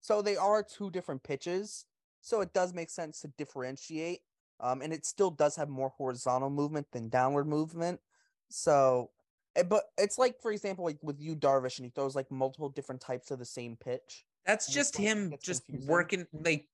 [0.00, 1.86] So they are two different pitches.
[2.20, 4.20] So it does make sense to differentiate.
[4.58, 8.00] Um, and it still does have more horizontal movement than downward movement.
[8.48, 9.10] So
[9.56, 12.68] Eh, But it's like, for example, like with you, Darvish, and he throws like multiple
[12.68, 14.24] different types of the same pitch.
[14.44, 15.90] that's just him just confusing.
[15.90, 16.66] working like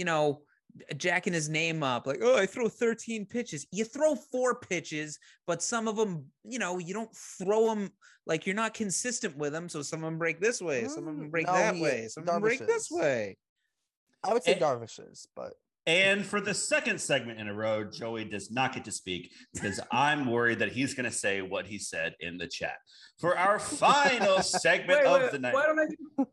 [0.00, 0.40] you know
[0.96, 3.66] jacking his name up like, oh, I throw 13 pitches.
[3.70, 7.90] You throw four pitches, but some of them, you know, you don't throw them
[8.24, 9.68] like you're not consistent with them.
[9.68, 11.82] So some of them break this way, some of them Mm, break no, that he-
[11.82, 13.36] way, some of them break this way.
[14.24, 14.58] I would say Eh.
[14.58, 14.98] Darvish
[15.34, 15.54] but
[15.86, 19.80] And for the second segment in a row, Joey does not get to speak because
[19.90, 22.76] I'm worried that he's going to say what he said in the chat.
[23.18, 26.24] For our final segment Wait, of wait, the night, why don't I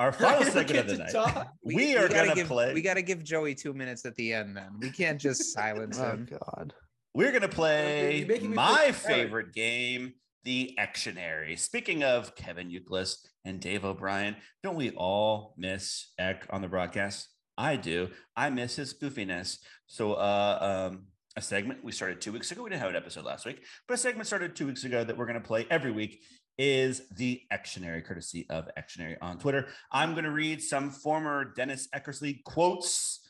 [0.00, 1.52] our final I segment of the to night, talk?
[1.62, 2.72] we, are gotta going to give, play.
[2.74, 4.56] We got to give Joey two minutes at the end.
[4.56, 6.28] Then we can't just silence oh him.
[6.30, 6.72] god.
[7.14, 9.16] We're going to play You're making me my feel bad.
[9.16, 11.58] favorite game, the Ecktionary.
[11.58, 17.28] Speaking of Kevin Youkilis and Dave O'Brien, don't we all miss Eck on the broadcast?
[17.58, 18.08] I do.
[18.34, 19.58] I miss his goofiness.
[19.86, 21.02] So, uh, um,
[21.36, 22.62] a segment we started two weeks ago.
[22.62, 25.16] We didn't have an episode last week, but a segment started two weeks ago that
[25.16, 26.22] we're going to play every week
[26.60, 29.68] is the Ecktionary, courtesy of Ecktionary on Twitter.
[29.90, 33.20] I'm going to read some former Dennis Eckersley quotes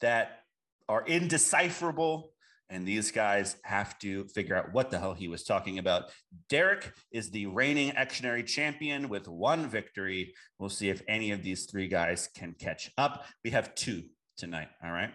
[0.00, 0.42] that
[0.88, 2.30] are indecipherable
[2.70, 6.04] and these guys have to figure out what the hell he was talking about.
[6.48, 10.34] Derrik is the reigning ecktionary champion with one victory.
[10.60, 13.24] We'll see if any of these three guys can catch up.
[13.42, 14.04] We have two
[14.36, 14.68] tonight.
[14.84, 15.10] All right.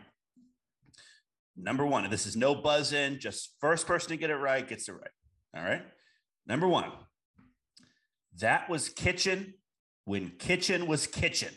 [1.55, 4.68] Number one, and this is no buzz in, just first person to get it right
[4.68, 5.11] gets it right.
[5.55, 5.84] All right.
[6.45, 6.91] Number one,
[8.39, 9.53] that was kitchen
[10.05, 11.53] when kitchen was kitchen.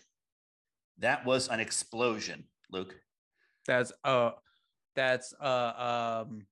[0.98, 2.94] That was an explosion, Luke.
[3.66, 4.30] That's uh
[4.94, 6.46] that's uh um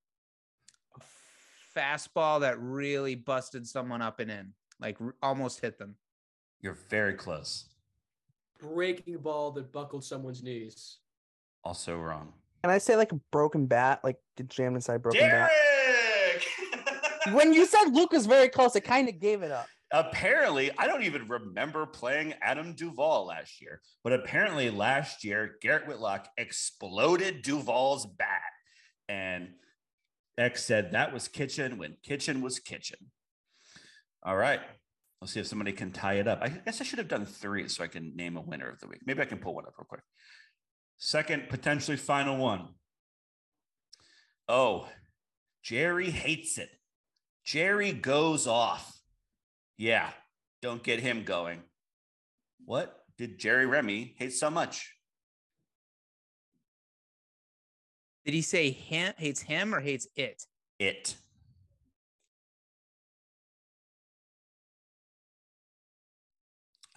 [0.95, 5.95] a fastball that really busted someone up and in, like r- almost hit them.
[6.61, 7.65] You're very close.
[8.59, 10.97] breaking ball that buckled someone's knees.
[11.63, 12.33] Also wrong.
[12.63, 14.01] Can I say like a broken bat?
[14.03, 15.47] Like get jammed inside broken Derrik!
[15.47, 15.51] bat.
[17.33, 19.65] When you said Luke was very close, it kind of gave it up.
[19.95, 25.87] Apparently, I don't even remember playing Adam Duvall last year, but apparently last year, Garrett
[25.87, 28.41] Whitlock exploded Duvall's bat.
[29.07, 29.53] And
[30.37, 32.97] Eck said that was kitchen when kitchen was kitchen.
[34.21, 34.59] All right.
[35.21, 36.39] Let's see if somebody can tie it up.
[36.41, 38.87] I guess I should have done three so I can name a winner of the
[38.87, 38.99] week.
[39.05, 40.01] Maybe I can pull one up real quick.
[40.97, 42.67] Second, potentially final one.
[44.49, 44.89] Oh,
[45.63, 46.69] Jerry hates it.
[47.45, 48.94] Jerry goes off.
[49.77, 50.09] Yeah,
[50.61, 51.61] don't get him going.
[52.65, 54.93] What did Jerry Remy hate so much?
[58.25, 60.45] Did he say him, hates him or hates it?
[60.79, 61.15] It.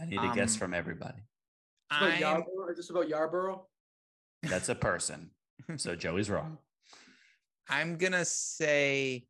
[0.00, 1.18] I need a guess Um, from everybody.
[1.90, 2.70] It's about Yarbrough.
[2.70, 3.60] Is this about Yarbrough?
[4.42, 5.30] That's a person.
[5.76, 6.58] So Joey's wrong.
[7.68, 9.26] I'm gonna say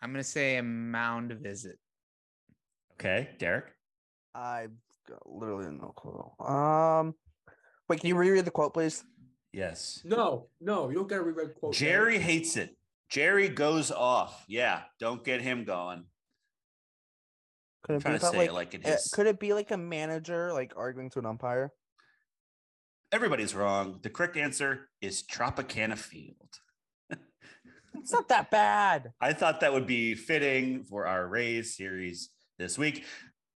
[0.00, 1.78] I'm gonna say a mound visit.
[2.98, 3.64] Okay, Derrik.
[4.34, 4.72] I've
[5.08, 6.46] got literally no clue.
[6.46, 7.14] Um,
[7.88, 9.04] wait, can you reread the quote, please?
[9.52, 10.00] Yes.
[10.04, 11.72] No, no, you don't got to reread quote.
[11.72, 11.78] man.
[11.78, 12.76] Jerry hates it.
[13.10, 14.44] Jerry goes off.
[14.48, 16.04] Yeah, don't get him going.
[17.84, 19.38] Could I'm it be trying to about, say like, it like it uh, could it
[19.38, 21.72] be like a manager like arguing to an umpire?
[23.12, 24.00] Everybody's wrong.
[24.02, 26.36] The correct answer is Tropicana Field.
[27.94, 29.12] It's not that bad.
[29.20, 33.04] I thought that would be fitting for our Rays series this week.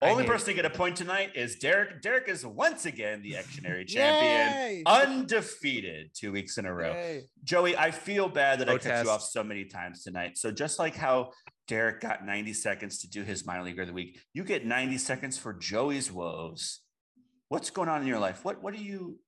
[0.01, 2.01] Only hate person to get a point tonight is Derrik.
[2.01, 6.93] Derrik is once again the Ecktionary champion, undefeated two weeks in a row.
[6.93, 7.23] Yay.
[7.43, 10.37] Joey, I feel bad that I cut you off so many times tonight.
[10.37, 11.31] So just like how
[11.67, 14.97] Derrik got 90 seconds to do his minor leaguer of the week, you get 90
[14.99, 16.79] seconds for Joey's woes.
[17.49, 18.45] What's going on in your life?
[18.45, 19.19] What what are you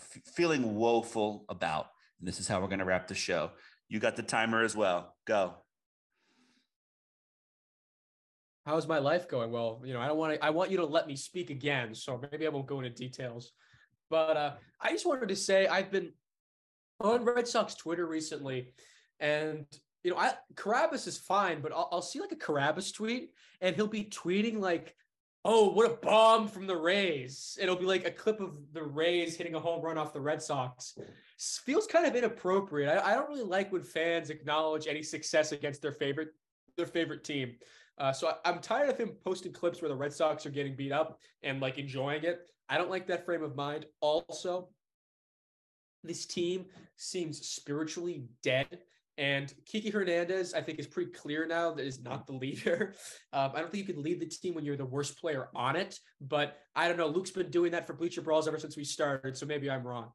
[0.00, 1.88] f- feeling woeful about?
[2.20, 3.50] And this is how we're going to wrap the show.
[3.90, 5.14] You got the timer as well.
[5.26, 5.56] Go.
[8.66, 9.52] How's my life going?
[9.52, 10.44] Well, you know, I don't want to.
[10.44, 13.52] I want you to let me speak again, so maybe I won't go into details.
[14.10, 16.12] But uh, I just wanted to say I've been
[17.00, 18.72] on Red Sox Twitter recently,
[19.20, 19.66] and
[20.02, 23.76] you know, I Carabas is fine, but I'll, I'll see like a Carabas tweet, and
[23.76, 24.96] he'll be tweeting like,
[25.44, 29.36] "Oh, what a bomb from the Rays!" It'll be like a clip of the Rays
[29.36, 30.98] hitting a home run off the Red Sox.
[31.38, 32.98] Feels kind of inappropriate.
[32.98, 36.30] I, I don't really like when fans acknowledge any success against their favorite
[36.76, 37.54] their favorite team.
[37.98, 40.76] Uh, so I, I'm tired of him posting clips where the Red Sox are getting
[40.76, 42.40] beat up and like enjoying it.
[42.68, 43.86] I don't like that frame of mind.
[44.00, 44.68] Also,
[46.04, 46.66] this team
[46.96, 48.78] seems spiritually dead.
[49.18, 52.94] And Kiki Hernandez, I think, is pretty clear now that is not the leader.
[53.32, 55.76] Um, I don't think you can lead the team when you're the worst player on
[55.76, 55.98] it.
[56.22, 57.08] But I don't know.
[57.08, 59.36] Luke's been doing that for Bleacher Brawls ever since we started.
[59.36, 60.10] So maybe I'm wrong.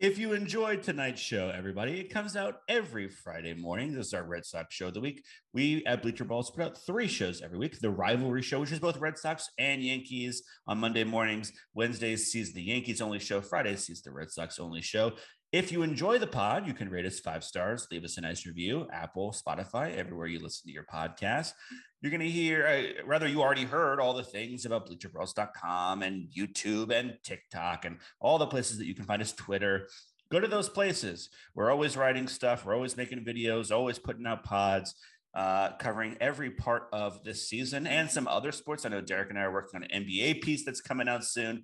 [0.00, 3.92] If you enjoyed tonight's show, everybody, it comes out every Friday morning.
[3.92, 5.22] This is our Red Sox show of the week.
[5.52, 7.78] We at Bleacher Brawls put out three shows every week.
[7.78, 11.52] The rivalry show, which is both Red Sox and Yankees on Monday mornings.
[11.74, 13.42] Wednesdays sees the Yankees only show.
[13.42, 15.12] Fridays sees the Red Sox only show.
[15.52, 18.46] If you enjoy the pod, you can rate us five stars, leave us a nice
[18.46, 21.54] review, Apple, Spotify, everywhere you listen to your podcast.
[22.00, 26.28] You're going to hear, uh, rather, you already heard all the things about bleacherbrawls.com and
[26.28, 29.88] YouTube and TikTok and all the places that you can find us, Twitter.
[30.30, 31.30] Go to those places.
[31.56, 34.94] We're always writing stuff, we're always making videos, always putting out pods.
[35.32, 38.84] Uh, covering every part of this season and some other sports.
[38.84, 41.62] I know Derrik and I are working on an NBA piece that's coming out soon.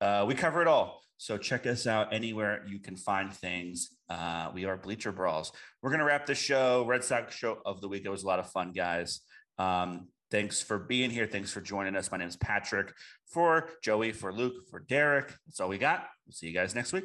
[0.00, 1.02] Uh, we cover it all.
[1.22, 3.90] So check us out anywhere you can find things.
[4.10, 5.52] Uh, we are Bleacher Brawls.
[5.80, 8.02] We're going to wrap the show, Red Sox show of the week.
[8.04, 9.20] It was a lot of fun, guys.
[9.56, 11.28] Um, thanks for being here.
[11.28, 12.10] Thanks for joining us.
[12.10, 12.92] My name is Patrick.
[13.24, 15.32] For Joey, for Luke, for Derrik.
[15.46, 16.08] That's all we got.
[16.26, 17.04] We'll see you guys next week.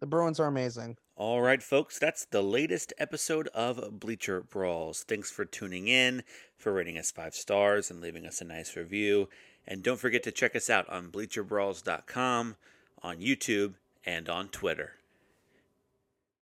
[0.00, 0.96] The Bruins are amazing.
[1.14, 5.04] All right, folks, that's the latest episode of Bleacher Brawls.
[5.06, 6.22] Thanks for tuning in,
[6.56, 9.28] for rating us five stars, and leaving us a nice review.
[9.68, 12.56] And don't forget to check us out on bleacherbrawls.com
[13.02, 13.74] on YouTube,
[14.04, 14.94] and on Twitter.